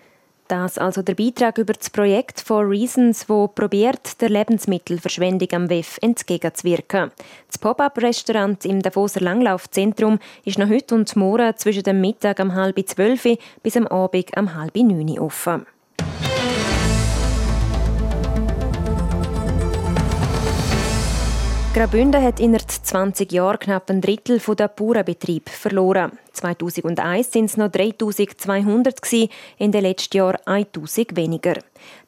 Das 0.55 0.79
also 0.79 1.03
der 1.03 1.17
Beitrag 1.17 1.59
über 1.59 1.73
das 1.73 1.91
Projekt 1.91 2.41
For 2.41 2.63
Reasons, 2.71 3.29
wo 3.29 3.49
probiert, 3.49 4.21
der 4.21 4.29
Lebensmittelverschwendung 4.29 5.49
am 5.51 5.69
WEF 5.69 5.99
entgegenzuwirken. 6.01 7.11
Das 7.49 7.59
Pop-up-Restaurant 7.59 8.65
im 8.65 8.81
Davoser 8.81 9.19
Langlaufzentrum 9.19 10.21
ist 10.45 10.59
noch 10.59 10.69
heute 10.69 10.95
und 10.95 11.17
morgen 11.17 11.57
zwischen 11.57 11.83
dem 11.83 12.01
Mittag 12.01 12.39
um 12.39 12.55
halb 12.55 12.79
zwölf 12.89 13.27
bis 13.65 13.77
am 13.77 13.89
Abend 13.89 14.37
um 14.37 14.55
halb 14.55 14.77
neun 14.77 15.19
offen. 15.19 15.67
Graubünden 21.75 22.23
hat 22.23 22.39
innerhalb 22.39 22.71
20 22.71 23.33
Jahren 23.33 23.59
knapp 23.59 23.91
ein 23.91 24.01
Drittel 24.01 24.39
der 24.39 24.69
Bauernbetriebe 24.69 25.51
verloren. 25.51 26.13
2001 26.33 27.35
waren 27.35 27.45
es 27.47 27.57
noch 27.57 27.69
3200, 27.69 29.01
in 29.59 29.73
den 29.73 29.83
letzten 29.83 30.19
Jahren 30.19 30.39
1000 30.47 31.17
weniger. 31.17 31.55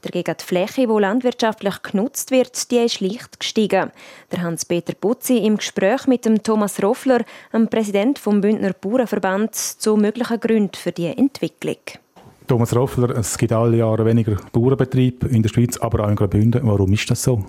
Dagegen 0.03 0.37
die 0.39 0.45
Fläche, 0.45 0.87
die 0.87 1.01
landwirtschaftlich 1.01 1.83
genutzt 1.83 2.31
wird, 2.31 2.71
die 2.71 2.77
ist 2.77 3.01
leicht 3.01 3.41
gestiegen. 3.41 3.91
Der 4.31 4.43
Hans-Peter 4.43 4.95
Putzi 4.95 5.39
im 5.39 5.57
Gespräch 5.57 6.07
mit 6.07 6.27
dem 6.27 6.45
Thomas 6.45 6.81
Roffler, 6.81 7.25
dem 7.53 7.67
Präsident 7.67 8.21
vom 8.21 8.41
Bündner 8.41 8.73
Bauernverband, 8.73 9.57
zu 9.57 9.97
möglichen 9.97 10.39
Gründen 10.39 10.77
für 10.77 10.93
die 10.93 11.07
Entwicklung. 11.07 11.79
Thomas 12.47 12.75
Roffler, 12.77 13.11
es 13.17 13.37
gibt 13.37 13.53
alle 13.53 13.79
Jahre 13.79 14.05
weniger 14.05 14.37
Bauernbetriebe 14.53 15.27
in 15.29 15.43
der 15.43 15.49
Schweiz, 15.49 15.77
aber 15.79 16.05
auch 16.05 16.09
in 16.09 16.15
Graubünden. 16.15 16.61
Warum 16.65 16.93
ist 16.93 17.11
das 17.11 17.23
so? 17.23 17.45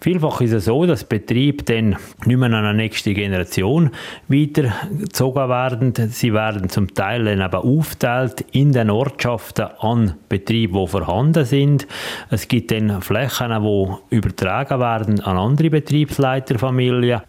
Vielfach 0.00 0.40
ist 0.40 0.52
es 0.52 0.64
so, 0.64 0.86
dass 0.86 1.04
Betriebe 1.04 1.64
dann 1.64 1.96
nicht 2.24 2.38
mehr 2.38 2.46
an 2.46 2.54
eine 2.54 2.74
nächste 2.74 3.12
Generation 3.12 3.90
weitergezogen 4.28 5.48
werden. 5.48 5.92
Sie 6.10 6.32
werden 6.32 6.68
zum 6.68 6.94
Teil 6.94 7.24
dann 7.24 7.40
eben 7.40 7.54
aufgeteilt 7.54 8.44
in 8.52 8.72
den 8.72 8.90
Ortschaften 8.90 9.66
an 9.80 10.14
Betriebe, 10.28 10.78
die 10.78 10.86
vorhanden 10.86 11.44
sind. 11.44 11.86
Es 12.30 12.48
gibt 12.48 12.70
dann 12.70 13.02
Flächen, 13.02 13.50
die 13.50 14.16
übertragen 14.16 14.80
werden 14.80 15.20
an 15.20 15.36
andere 15.36 15.70
Betriebsleiterfamilien. 15.70 17.20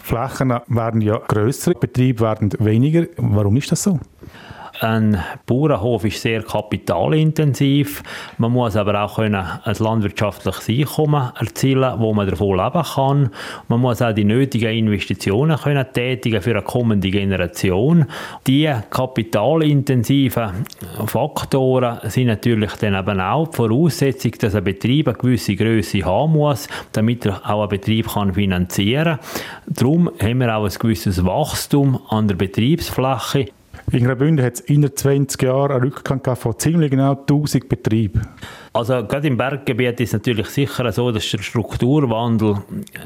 Flächen 0.00 0.54
werden 0.68 1.00
ja 1.00 1.18
grösser, 1.18 1.72
Betriebe 1.74 2.20
werden 2.20 2.50
weniger. 2.58 3.06
Warum 3.16 3.56
ist 3.56 3.72
das 3.72 3.82
so? 3.82 3.98
Ein 4.80 5.18
Bauernhof 5.44 6.04
ist 6.04 6.22
sehr 6.22 6.42
kapitalintensiv. 6.42 8.02
Man 8.38 8.52
muss 8.52 8.76
aber 8.76 9.02
auch 9.02 9.16
können 9.16 9.44
ein 9.64 9.76
landwirtschaftliches 9.76 10.68
Einkommen 10.68 11.32
erzielen, 11.38 11.98
wo 11.98 12.14
man 12.14 12.28
davon 12.28 12.56
leben 12.56 12.82
kann. 12.84 13.30
Man 13.66 13.80
muss 13.80 14.00
auch 14.02 14.12
die 14.12 14.24
nötigen 14.24 14.70
Investitionen 14.70 15.58
können 15.58 15.84
tätigen 15.92 16.40
für 16.40 16.52
eine 16.52 16.62
kommende 16.62 17.10
Generation. 17.10 18.06
Die 18.46 18.72
kapitalintensiven 18.90 20.64
Faktoren 21.06 21.98
sind 22.04 22.28
natürlich 22.28 22.72
dann 22.74 22.94
eben 22.94 23.20
auch 23.20 23.48
die 23.48 23.56
Voraussetzung, 23.56 24.32
dass 24.38 24.54
ein 24.54 24.62
Betrieb 24.62 25.08
eine 25.08 25.18
gewisse 25.18 25.56
Größe 25.56 26.04
haben 26.04 26.34
muss, 26.34 26.68
damit 26.92 27.26
er 27.26 27.40
auch 27.50 27.62
einen 27.62 27.70
Betrieb 27.70 28.08
kann 28.08 28.32
finanzieren 28.32 29.18
kann. 29.18 29.18
Darum 29.66 30.10
haben 30.22 30.38
wir 30.38 30.56
auch 30.56 30.64
ein 30.64 30.78
gewisses 30.78 31.24
Wachstum 31.24 31.98
an 32.10 32.28
der 32.28 32.36
Betriebsfläche. 32.36 33.48
In 33.90 34.04
Graubünden 34.04 34.44
hat 34.44 34.54
es 34.54 34.60
in 34.60 34.94
20 34.94 35.42
Jahren 35.42 35.72
einen 35.72 35.84
Rückgang 35.84 36.22
von 36.36 36.58
ziemlich 36.58 36.90
genau 36.90 37.12
1000 37.12 37.68
Betrieben. 37.70 38.20
Also 38.72 39.04
gerade 39.04 39.28
im 39.28 39.36
Berggebiet 39.36 39.98
ist 40.00 40.10
es 40.10 40.12
natürlich 40.12 40.48
sicher 40.48 40.92
so, 40.92 41.10
dass 41.10 41.30
der 41.30 41.38
Strukturwandel 41.38 42.58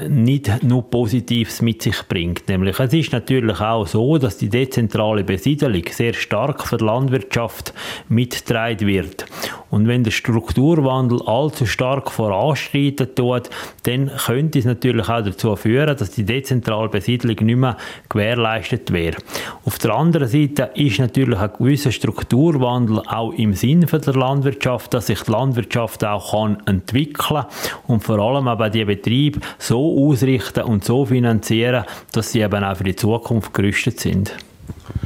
nicht 0.09 0.63
nur 0.63 0.89
Positives 0.89 1.61
mit 1.61 1.81
sich 1.81 2.03
bringt. 2.07 2.49
Nämlich 2.49 2.79
es 2.79 2.93
ist 2.93 3.13
natürlich 3.13 3.59
auch 3.61 3.87
so, 3.87 4.17
dass 4.17 4.37
die 4.37 4.49
dezentrale 4.49 5.23
Besiedelung 5.23 5.83
sehr 5.89 6.13
stark 6.13 6.67
für 6.67 6.77
die 6.77 6.83
Landwirtschaft 6.83 7.73
mitgetragen 8.09 8.87
wird. 8.87 9.25
Und 9.69 9.87
wenn 9.87 10.03
der 10.03 10.11
Strukturwandel 10.11 11.21
allzu 11.25 11.65
stark 11.65 12.11
voranschreiten 12.11 13.15
tut, 13.15 13.49
dann 13.83 14.11
könnte 14.25 14.59
es 14.59 14.65
natürlich 14.65 15.09
auch 15.09 15.23
dazu 15.23 15.55
führen, 15.55 15.97
dass 15.97 16.11
die 16.11 16.25
dezentrale 16.25 16.89
Besiedlung 16.89 17.37
nicht 17.41 17.57
mehr 17.57 17.77
gewährleistet 18.09 18.91
wäre. 18.91 19.17
Auf 19.65 19.79
der 19.79 19.95
anderen 19.95 20.27
Seite 20.27 20.71
ist 20.75 20.99
natürlich 20.99 21.39
ein 21.39 21.51
gewisser 21.57 21.91
Strukturwandel 21.91 22.99
auch 23.07 23.31
im 23.33 23.53
Sinn 23.53 23.81
der 23.81 24.13
Landwirtschaft, 24.13 24.93
dass 24.93 25.07
sich 25.07 25.21
die 25.21 25.31
Landwirtschaft 25.31 25.52
Landwirtschaft 25.53 26.03
auch 26.03 26.31
kann 26.31 26.57
entwickeln 26.65 27.45
und 27.87 28.03
vor 28.03 28.19
allem 28.19 28.47
aber 28.47 28.69
die 28.69 28.85
Betriebe 28.85 29.39
so 29.59 30.09
ausrichten 30.09 30.63
und 30.63 30.83
so 30.83 31.05
finanzieren, 31.05 31.85
dass 32.11 32.31
sie 32.31 32.41
eben 32.41 32.63
auch 32.63 32.75
für 32.75 32.83
die 32.83 32.95
Zukunft 32.95 33.53
gerüstet 33.53 33.99
sind. 33.99 34.35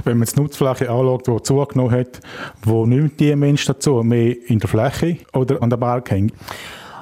Wenn 0.03 0.17
man 0.17 0.27
die 0.27 0.39
Nutzfläche 0.39 0.89
anschaut, 0.89 1.27
die 1.27 1.43
zugenommen 1.43 1.91
hat, 1.91 2.21
wo 2.63 2.85
nimmt 2.85 3.19
die 3.19 3.35
Mensch 3.35 3.65
dazu? 3.65 4.03
Mehr 4.03 4.35
in 4.47 4.59
der 4.59 4.69
Fläche 4.69 5.17
oder 5.33 5.61
an 5.61 5.69
der 5.69 5.77
Berg 5.77 6.09
hängt? 6.11 6.33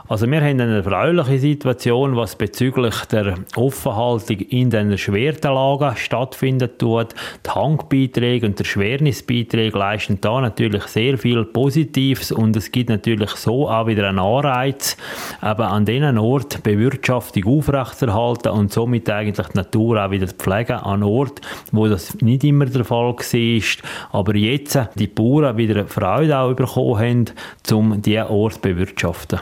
Also 0.08 0.30
wir 0.30 0.40
haben 0.40 0.62
eine 0.62 0.78
erfreuliche 0.78 1.40
Situation, 1.40 2.16
was 2.16 2.36
bezüglich 2.36 2.94
der 3.06 3.40
Offenhaltung 3.56 4.38
in 4.38 4.70
den 4.70 4.92
erschwerten 4.92 5.52
Lagen 5.52 5.98
stattfindet 5.98 6.78
tut. 6.78 7.16
Die 7.44 7.50
Hangbeiträge 7.50 8.46
und 8.46 8.60
der 8.60 8.66
Schwernisbeiträge 8.66 9.76
leisten 9.76 10.22
da 10.22 10.42
natürlich 10.42 10.84
sehr 10.84 11.18
viel 11.18 11.44
Positives 11.44 12.32
und 12.32 12.56
es 12.56 12.72
gibt 12.72 12.92
natürlich 12.92 13.32
so 13.32 13.68
auch 13.68 13.88
wieder 13.88 14.08
einen 14.08 14.20
Anreiz, 14.20 14.96
eben 15.42 15.62
an 15.62 15.86
diesen 15.86 16.20
Ort 16.20 16.62
Bewirtschaftung 16.62 17.46
aufrechterhalten 17.46 18.50
und 18.50 18.72
somit 18.72 19.10
eigentlich 19.10 19.48
die 19.48 19.58
Natur 19.58 20.06
auch 20.06 20.12
wieder 20.12 20.28
pflegen 20.28 20.74
an 20.74 21.02
Ort, 21.02 21.42
wo 21.72 21.88
das 21.88 22.14
nicht 22.22 22.44
immer 22.44 22.68
der 22.68 22.86
Fall 22.86 23.16
war, 23.16 23.64
aber 24.12 24.36
jetzt 24.36 24.80
die 24.94 25.08
Bauern 25.08 25.58
wieder 25.58 25.88
Freude 25.88 26.38
auch 26.38 26.54
bekommen 26.54 27.00
haben, 27.00 27.26
um 27.72 28.02
diesen 28.04 28.28
Ort 28.28 28.54
zu 28.54 28.62
bewirtschaften. 28.62 29.40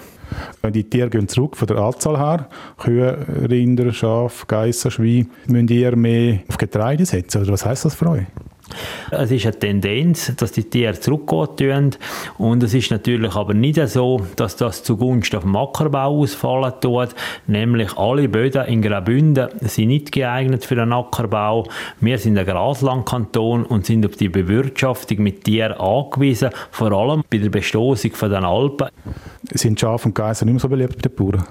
Die 0.64 0.84
Tiere 0.84 1.10
gehen 1.10 1.28
zurück 1.28 1.58
von 1.58 1.68
der 1.68 1.78
Anzahl 1.78 2.18
her. 2.18 2.48
Kühe, 2.78 3.26
Rinder, 3.50 3.92
Schaf, 3.94 4.48
Geissen, 4.48 4.92
Schweine. 4.92 5.28
Müssen 5.48 5.68
ihr 5.68 5.96
mehr 5.96 6.40
auf 6.48 6.58
Getreide 6.58 7.06
setzen? 7.06 7.42
Oder 7.42 7.54
was 7.54 7.66
heisst 7.66 7.86
das 7.86 7.96
für 7.96 8.10
euch? 8.10 8.26
Es 9.12 9.32
ist 9.32 9.46
eine 9.46 9.60
Tendenz, 9.60 10.34
dass 10.36 10.52
die 10.52 10.64
Tiere 10.64 11.00
zurückgehen 11.00 11.96
und 12.38 12.64
es 12.64 12.74
ist 12.74 12.92
natürlich 12.92 13.36
aber 13.36 13.54
nicht 13.54 13.86
so, 13.88 14.22
dass 14.36 14.56
das 14.56 14.84
zugunsten 14.84 15.42
vom 15.42 15.56
Ackerbau 15.56 16.22
ausfallen 16.22 16.74
tut, 16.82 17.10
nämlich 17.46 17.96
alle 17.98 18.30
Böden 18.30 18.66
in 18.66 18.82
Graubünden 18.82 19.50
sind 19.62 19.88
nicht 19.88 20.12
geeignet 20.12 20.66
für 20.66 20.76
den 20.76 20.94
Ackerbau. 20.94 21.68
Wir 22.00 22.18
sind 22.18 22.38
ein 22.38 22.46
Graslandkanton 22.46 23.66
und 23.66 23.86
sind 23.86 24.06
auf 24.06 24.16
die 24.16 24.30
Bewirtschaftung 24.30 25.20
mit 25.20 25.44
Tieren 25.44 25.74
angewiesen, 25.74 26.50
vor 26.72 26.92
allem 26.92 27.24
bei 27.30 27.38
der 27.38 27.50
Bestoßung 27.50 28.12
den 28.22 28.46
Alpen. 28.46 28.88
Sind 29.56 29.80
Schafe 29.80 30.08
und 30.08 30.16
Geiser 30.16 30.46
nicht 30.46 30.54
mehr 30.54 30.60
so 30.60 30.70
beliebt 30.70 30.96
bei 30.96 31.10
den 31.10 31.16
Bauern? 31.16 31.44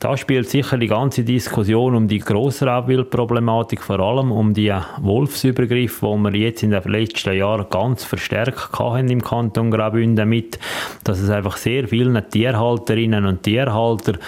Da 0.00 0.16
spielt 0.16 0.48
sicher 0.48 0.78
die 0.78 0.86
ganze 0.86 1.24
Diskussion 1.24 1.96
um 1.96 2.06
die 2.06 2.20
Grossraubwildproblematik, 2.20 3.82
vor 3.82 3.98
allem 3.98 4.30
um 4.30 4.54
die 4.54 4.72
Wolfsübergriffe, 5.00 6.06
die 6.06 6.22
wir 6.22 6.34
jetzt 6.36 6.62
in 6.62 6.70
den 6.70 6.82
letzten 6.84 7.36
Jahren 7.36 7.66
ganz 7.68 8.04
verstärkt 8.04 8.78
hatten 8.78 9.08
im 9.08 9.22
Kanton 9.22 9.72
Graubünden 9.72 10.28
mit, 10.28 10.60
dass 11.02 11.18
es 11.18 11.30
einfach 11.30 11.56
sehr 11.56 11.88
vielen 11.88 12.22
Tierhalterinnen 12.30 13.24
und 13.24 13.42
Tierhalter 13.42 14.18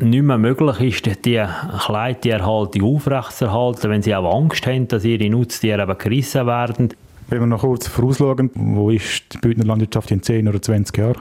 nicht 0.00 0.22
mehr 0.22 0.38
möglich 0.38 0.80
ist, 0.80 1.24
die 1.24 1.44
Kleintierhaltung 1.78 2.82
aufrechtzuerhalten, 2.82 3.90
wenn 3.90 4.02
sie 4.02 4.16
auch 4.16 4.36
Angst 4.36 4.66
haben, 4.66 4.88
dass 4.88 5.04
ihre 5.04 5.30
Nutztiere 5.30 5.82
eben 5.82 5.98
gerissen 5.98 6.46
werden. 6.46 6.88
Wenn 7.28 7.38
wir 7.38 7.46
noch 7.46 7.60
kurz 7.60 7.86
vorausschauen, 7.86 8.50
wo 8.54 8.90
ist 8.90 9.32
die 9.32 9.38
Bündner 9.38 9.64
Landwirtschaft 9.64 10.10
in 10.10 10.24
10 10.24 10.48
oder 10.48 10.60
20 10.60 10.98
Jahren? 10.98 11.20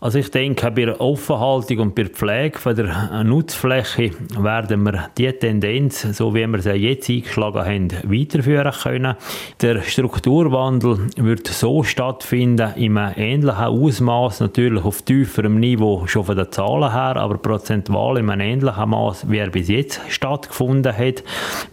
Also 0.00 0.20
ich 0.20 0.30
denke, 0.30 0.70
bei 0.70 0.84
der 0.84 1.00
Offenhaltung 1.00 1.78
und 1.80 1.94
bei 1.96 2.04
der 2.04 2.12
Pflege 2.12 2.56
von 2.56 2.76
der 2.76 3.24
Nutzfläche 3.24 4.12
werden 4.38 4.84
wir 4.84 5.10
die 5.18 5.32
Tendenz, 5.32 6.02
so 6.16 6.32
wie 6.36 6.46
wir 6.46 6.62
sie 6.62 6.70
jetzt 6.70 7.10
eingeschlagen 7.10 7.58
haben, 7.58 7.90
weiterführen 8.04 8.72
können. 8.80 9.16
Der 9.60 9.82
Strukturwandel 9.82 11.08
wird 11.16 11.48
so 11.48 11.82
stattfinden, 11.82 12.74
in 12.76 12.96
einem 12.96 13.14
ähnlichen 13.16 13.64
Ausmaß, 13.64 14.38
natürlich 14.38 14.84
auf 14.84 15.02
tieferem 15.02 15.58
Niveau 15.58 16.06
schon 16.06 16.24
von 16.24 16.36
den 16.36 16.52
Zahlen 16.52 16.92
her, 16.92 17.16
aber 17.16 17.38
prozentual 17.38 18.18
in 18.18 18.30
einem 18.30 18.40
ähnlichen 18.40 18.90
Maß, 18.90 19.28
wie 19.28 19.38
er 19.38 19.50
bis 19.50 19.66
jetzt 19.66 20.00
stattgefunden 20.08 20.96
hat. 20.96 21.24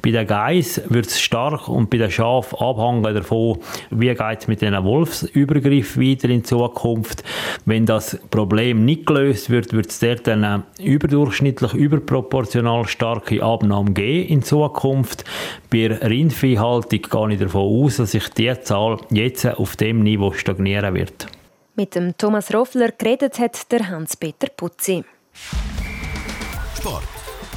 Bei 0.01 0.09
den 0.09 0.25
Geiss 0.25 0.81
wird 0.89 1.05
es 1.05 1.21
stark 1.21 1.67
und 1.67 1.91
bei 1.91 1.99
den 1.99 2.09
Schafen 2.09 2.57
abhängen 2.57 3.03
davon, 3.03 3.59
wie 3.91 4.07
geht 4.07 4.39
es 4.39 4.47
mit 4.47 4.63
den 4.63 4.83
Wolfsübergriff 4.83 5.95
weiter 5.95 6.29
in 6.29 6.43
Zukunft. 6.43 7.23
Wenn 7.65 7.85
das 7.85 8.14
Problem 8.29 8.85
nicht 8.85 9.05
gelöst 9.05 9.49
wird, 9.49 9.73
wird 9.73 9.89
es 9.89 9.99
dort 9.99 10.27
eine 10.27 10.63
überdurchschnittlich, 10.79 11.73
überproportional 11.73 12.87
starke 12.87 13.43
Abnahme 13.43 13.91
geben 13.91 14.29
in 14.29 14.43
Zukunft. 14.43 15.23
Bei 15.69 15.87
Rindviehhaltung 15.87 16.89
gehe 16.89 17.33
ich 17.33 17.39
davon 17.39 17.83
aus, 17.83 17.97
dass 17.97 18.11
sich 18.11 18.29
die 18.29 18.53
Zahl 18.61 18.97
jetzt 19.09 19.45
auf 19.45 19.75
dem 19.75 20.03
Niveau 20.03 20.31
stagnieren 20.33 20.93
wird. 20.95 21.27
Mit 21.75 21.95
dem 21.95 22.17
Thomas 22.17 22.53
Roffler 22.53 22.91
geredet 22.91 23.37
hat 23.37 23.71
der 23.71 23.89
Hans-Peter 23.89 24.47
Putzi. 24.55 25.03
Sport, 26.77 27.03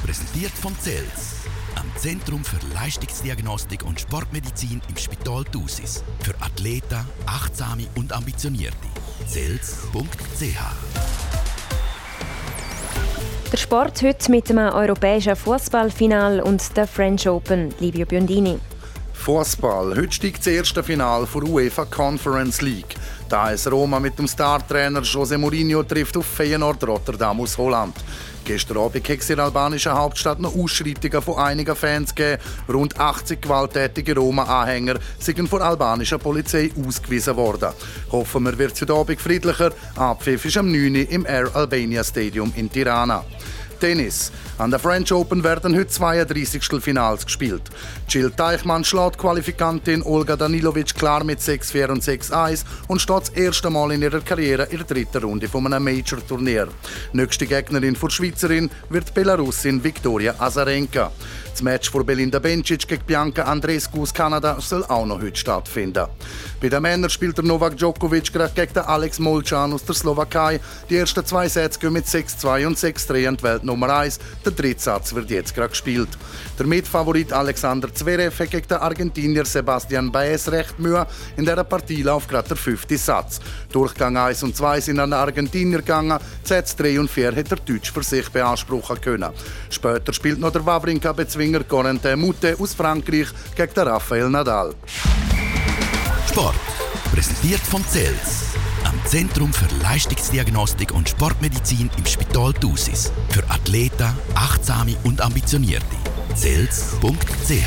präsentiert 0.05 0.51
vom 0.51 0.75
CELS, 0.81 1.47
am 1.77 1.87
Zentrum 1.97 2.43
für 2.43 2.59
Leistungsdiagnostik 2.75 3.85
und 3.87 4.01
Sportmedizin 4.01 4.81
im 4.89 4.97
Spital 4.97 5.45
Thusis. 5.45 6.03
Für 6.21 6.35
Athleten, 6.41 7.07
Achtsame 7.27 7.87
und 7.95 8.13
Ambitionierte. 8.13 8.89
CELS.ch 9.29 10.59
der 13.53 13.57
Sport 13.57 14.03
heute 14.03 14.31
mit 14.31 14.49
dem 14.49 14.59
europäischen 14.59 15.37
Fußballfinal 15.37 16.41
und 16.41 16.77
der 16.77 16.87
French 16.87 17.29
Open. 17.29 17.75
Livio 17.81 18.07
Biondini. 18.07 18.59
Fußball. 19.15 19.97
Heute 19.97 20.13
steigt 20.13 20.39
das 20.39 20.47
erste 20.47 20.83
Finale 20.83 21.27
der 21.35 21.43
UEFA 21.45 21.85
Conference 21.85 22.63
League. 22.63 22.95
Da 23.29 23.45
AS 23.45 23.71
Roma 23.71 24.01
mit 24.01 24.19
dem 24.19 24.27
Startrainer 24.27 25.03
José 25.03 25.37
Mourinho 25.37 25.83
trifft 25.83 26.17
auf 26.17 26.25
Feyenoord 26.25 26.83
Rotterdam 26.85 27.39
aus 27.41 27.59
Holland. 27.59 27.95
Gestern 28.43 28.79
Abend 28.79 29.07
hat 29.07 29.19
es 29.19 29.29
in 29.29 29.37
der 29.37 29.45
albanischen 29.45 29.93
Hauptstadt 29.93 30.41
noch 30.41 30.57
Ausschreitungen 30.57 31.21
von 31.21 31.37
einigen 31.37 31.77
Fans 31.77 32.15
gegeben. 32.15 32.41
Rund 32.73 32.99
80 32.99 33.43
gewalttätige 33.43 34.15
Roma-Anhänger 34.15 34.95
sind 35.19 35.47
von 35.47 35.59
der 35.59 35.69
albanischen 35.69 36.19
Polizei 36.19 36.71
ausgewiesen 36.83 37.37
worden. 37.37 37.75
Hoffen 38.11 38.45
wir, 38.45 38.57
wird 38.57 38.73
es 38.73 38.81
heute 38.81 38.95
Abend 38.95 39.21
friedlicher. 39.21 39.73
Abpfiff 39.97 40.47
ist 40.47 40.57
am 40.57 40.73
9. 40.73 40.95
im 40.95 41.27
Air 41.27 41.55
Albania 41.55 42.03
Stadium 42.03 42.51
in 42.57 42.73
Tirana. 42.73 43.27
Tennis. 43.79 44.33
An 44.59 44.73
der 44.73 44.81
French 44.81 45.13
Open 45.13 45.45
werden 45.45 45.77
heute 45.77 45.87
32. 45.87 46.83
Finals 46.83 47.25
gespielt. 47.25 47.63
Jill 48.09 48.33
Teichmann 48.33 48.85
schlägt 48.85 49.17
Qualifikantin 49.17 50.03
Olga 50.03 50.35
Danilovic 50.35 50.97
klar 50.97 51.23
mit 51.23 51.39
6-4 51.39 51.89
und 51.91 52.03
6-1 52.03 52.65
und 52.89 53.01
steht 53.01 53.21
das 53.21 53.29
erste 53.29 53.71
Mal 53.71 53.93
in 53.93 54.03
ihrer 54.03 54.21
Karriere 54.21 54.65
in 54.65 54.79
der 54.79 54.87
dritten 54.87 55.23
Runde 55.23 55.49
von 55.49 55.73
einem 55.73 55.85
Major-Turnier. 55.85 56.67
Nächste 57.13 57.47
Gegnerin 57.47 57.95
für 57.95 58.11
Schweizerin 58.11 58.69
wird 58.91 59.15
Belarusin 59.15 59.85
Viktoria 59.85 60.35
Azarenka. 60.41 61.13
Das 61.59 61.63
Match 61.65 61.91
für 61.91 62.05
Belinda 62.05 62.39
Bencic 62.39 62.87
gegen 62.87 63.05
Bianca 63.05 63.43
Andreescu 63.43 64.03
aus 64.03 64.15
Kanada 64.15 64.61
soll 64.61 64.85
auch 64.85 65.05
noch 65.05 65.21
heute 65.21 65.37
stattfinden. 65.37 66.07
Bei 66.61 66.69
den 66.69 66.83
Männern 66.83 67.11
spielt 67.11 67.37
der 67.37 67.45
Novak 67.45 67.77
Djokovic 67.77 68.33
gerade 68.33 68.53
gegen 68.55 68.79
Alex 68.79 69.19
Molchan 69.19 69.73
aus 69.73 69.85
der 69.85 69.97
Slowakei. 69.97 70.61
Die 70.89 70.97
ersten 70.97 71.27
zwei 71.27 71.49
Sätze 71.49 71.81
gehen 71.81 71.95
mit 71.95 72.07
6-2 72.07 72.65
und 72.65 72.79
6-3 72.79 73.29
an 73.29 73.37
die 73.37 73.43
Welt 73.43 73.65
Nummer 73.65 73.91
1. 73.93 74.21
Der 74.49 74.57
dritte 74.57 74.81
Satz 74.81 75.15
wird 75.15 75.29
jetzt 75.29 75.55
gerade 75.55 75.69
gespielt. 75.69 76.09
Der 76.59 76.67
Mitfavorit 76.67 77.35
Alexander 77.35 77.93
Zverev 77.93 78.43
hat 78.43 78.51
gegen 78.51 78.67
den 78.67 78.79
Argentinier 78.79 79.45
Sebastian 79.45 80.11
Baez 80.11 80.49
recht 80.49 80.79
Mühe. 80.79 81.07
In 81.37 81.45
dieser 81.45 81.65
Partie 81.65 82.03
läuft 82.03 82.31
gerade 82.31 82.49
der 82.49 82.57
fünfte 82.57 82.97
Satz. 82.97 83.41
Durchgang 83.71 84.17
1 84.17 84.43
und 84.45 84.57
2 84.57 84.81
sind 84.81 85.01
an 85.01 85.11
den 85.11 85.19
Argentinier 85.19 85.81
gegangen. 85.81 86.19
Sätze 86.43 86.79
3 86.79 87.01
und 87.01 87.11
4 87.11 87.37
hat 87.37 87.51
der 87.51 87.59
Deutsch 87.59 87.93
für 87.93 88.03
sich 88.03 88.31
beanspruchen 88.31 88.99
können. 89.03 89.35
Später 89.69 90.15
spielt 90.15 90.39
noch 90.39 90.53
der 90.53 90.65
Wawrinka-Bezwinger 90.65 91.65
Corentin 91.65 92.19
Moutet 92.19 92.59
aus 92.59 92.73
Frankreich 92.73 93.29
gegen 93.55 93.75
den 93.75 93.87
Rafael 93.87 94.31
Nadal. 94.31 94.75
Sport. 96.27 96.57
Präsentiert 97.13 97.61
vom 97.61 97.85
CELS. 97.87 98.58
Zentrum 99.05 99.53
für 99.53 99.67
Leistungsdiagnostik 99.83 100.93
und 100.93 101.09
Sportmedizin 101.09 101.91
im 101.97 102.07
Spital 102.07 102.53
Thusis. 102.53 103.13
Für 103.29 103.49
Athleten, 103.51 104.09
Achtsame 104.35 104.97
und 105.05 105.21
Ambitionierte. 105.21 105.97
CELS.ch 106.35 107.67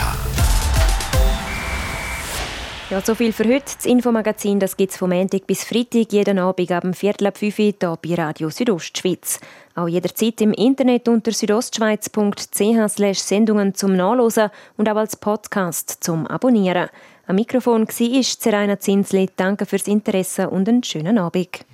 ja, 2.91 2.99
so 2.99 3.15
viel 3.15 3.31
für 3.31 3.45
heute. 3.45 3.73
Das 3.77 3.85
Infomagazin 3.85 4.59
gibt 4.59 4.91
es 4.91 4.97
vom 4.97 5.11
Montag 5.11 5.47
bis 5.47 5.63
Freitag 5.63 6.11
jeden 6.11 6.37
Abend 6.39 6.69
ab 6.73 6.81
dem 6.81 6.93
Viertel 6.93 7.27
ab 7.27 7.37
5 7.37 7.57
Uhr 7.57 7.65
hier 7.79 7.97
bei 8.01 8.15
Radio 8.15 8.49
Südostschweiz. 8.49 9.39
Auch 9.75 9.87
jederzeit 9.87 10.41
im 10.41 10.51
Internet 10.51 11.07
unter 11.07 11.31
südostschweiz.ch 11.31 13.13
Sendungen 13.13 13.75
zum 13.75 13.95
Nachlesen 13.95 14.49
und 14.75 14.89
auch 14.89 14.97
als 14.97 15.15
Podcast 15.15 16.03
zum 16.03 16.27
Abonnieren. 16.27 16.89
Am 17.27 17.35
Mikrofon 17.35 17.87
war 17.87 18.21
Zeraina 18.23 18.79
Zinsli. 18.79 19.29
Danke 19.35 19.65
fürs 19.65 19.87
Interesse 19.87 20.49
und 20.49 20.67
einen 20.67 20.83
schönen 20.83 21.17
Abend. 21.17 21.65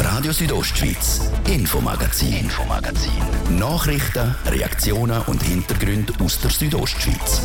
Radio 0.00 0.32
Südostschweiz, 0.32 1.30
Infomagazin, 1.48 2.32
Infomagazin. 2.32 3.12
Nachrichten, 3.58 4.34
Reaktionen 4.46 5.22
und 5.26 5.42
Hintergründe 5.42 6.12
aus 6.22 6.40
der 6.40 6.50
Südostschweiz. 6.50 7.42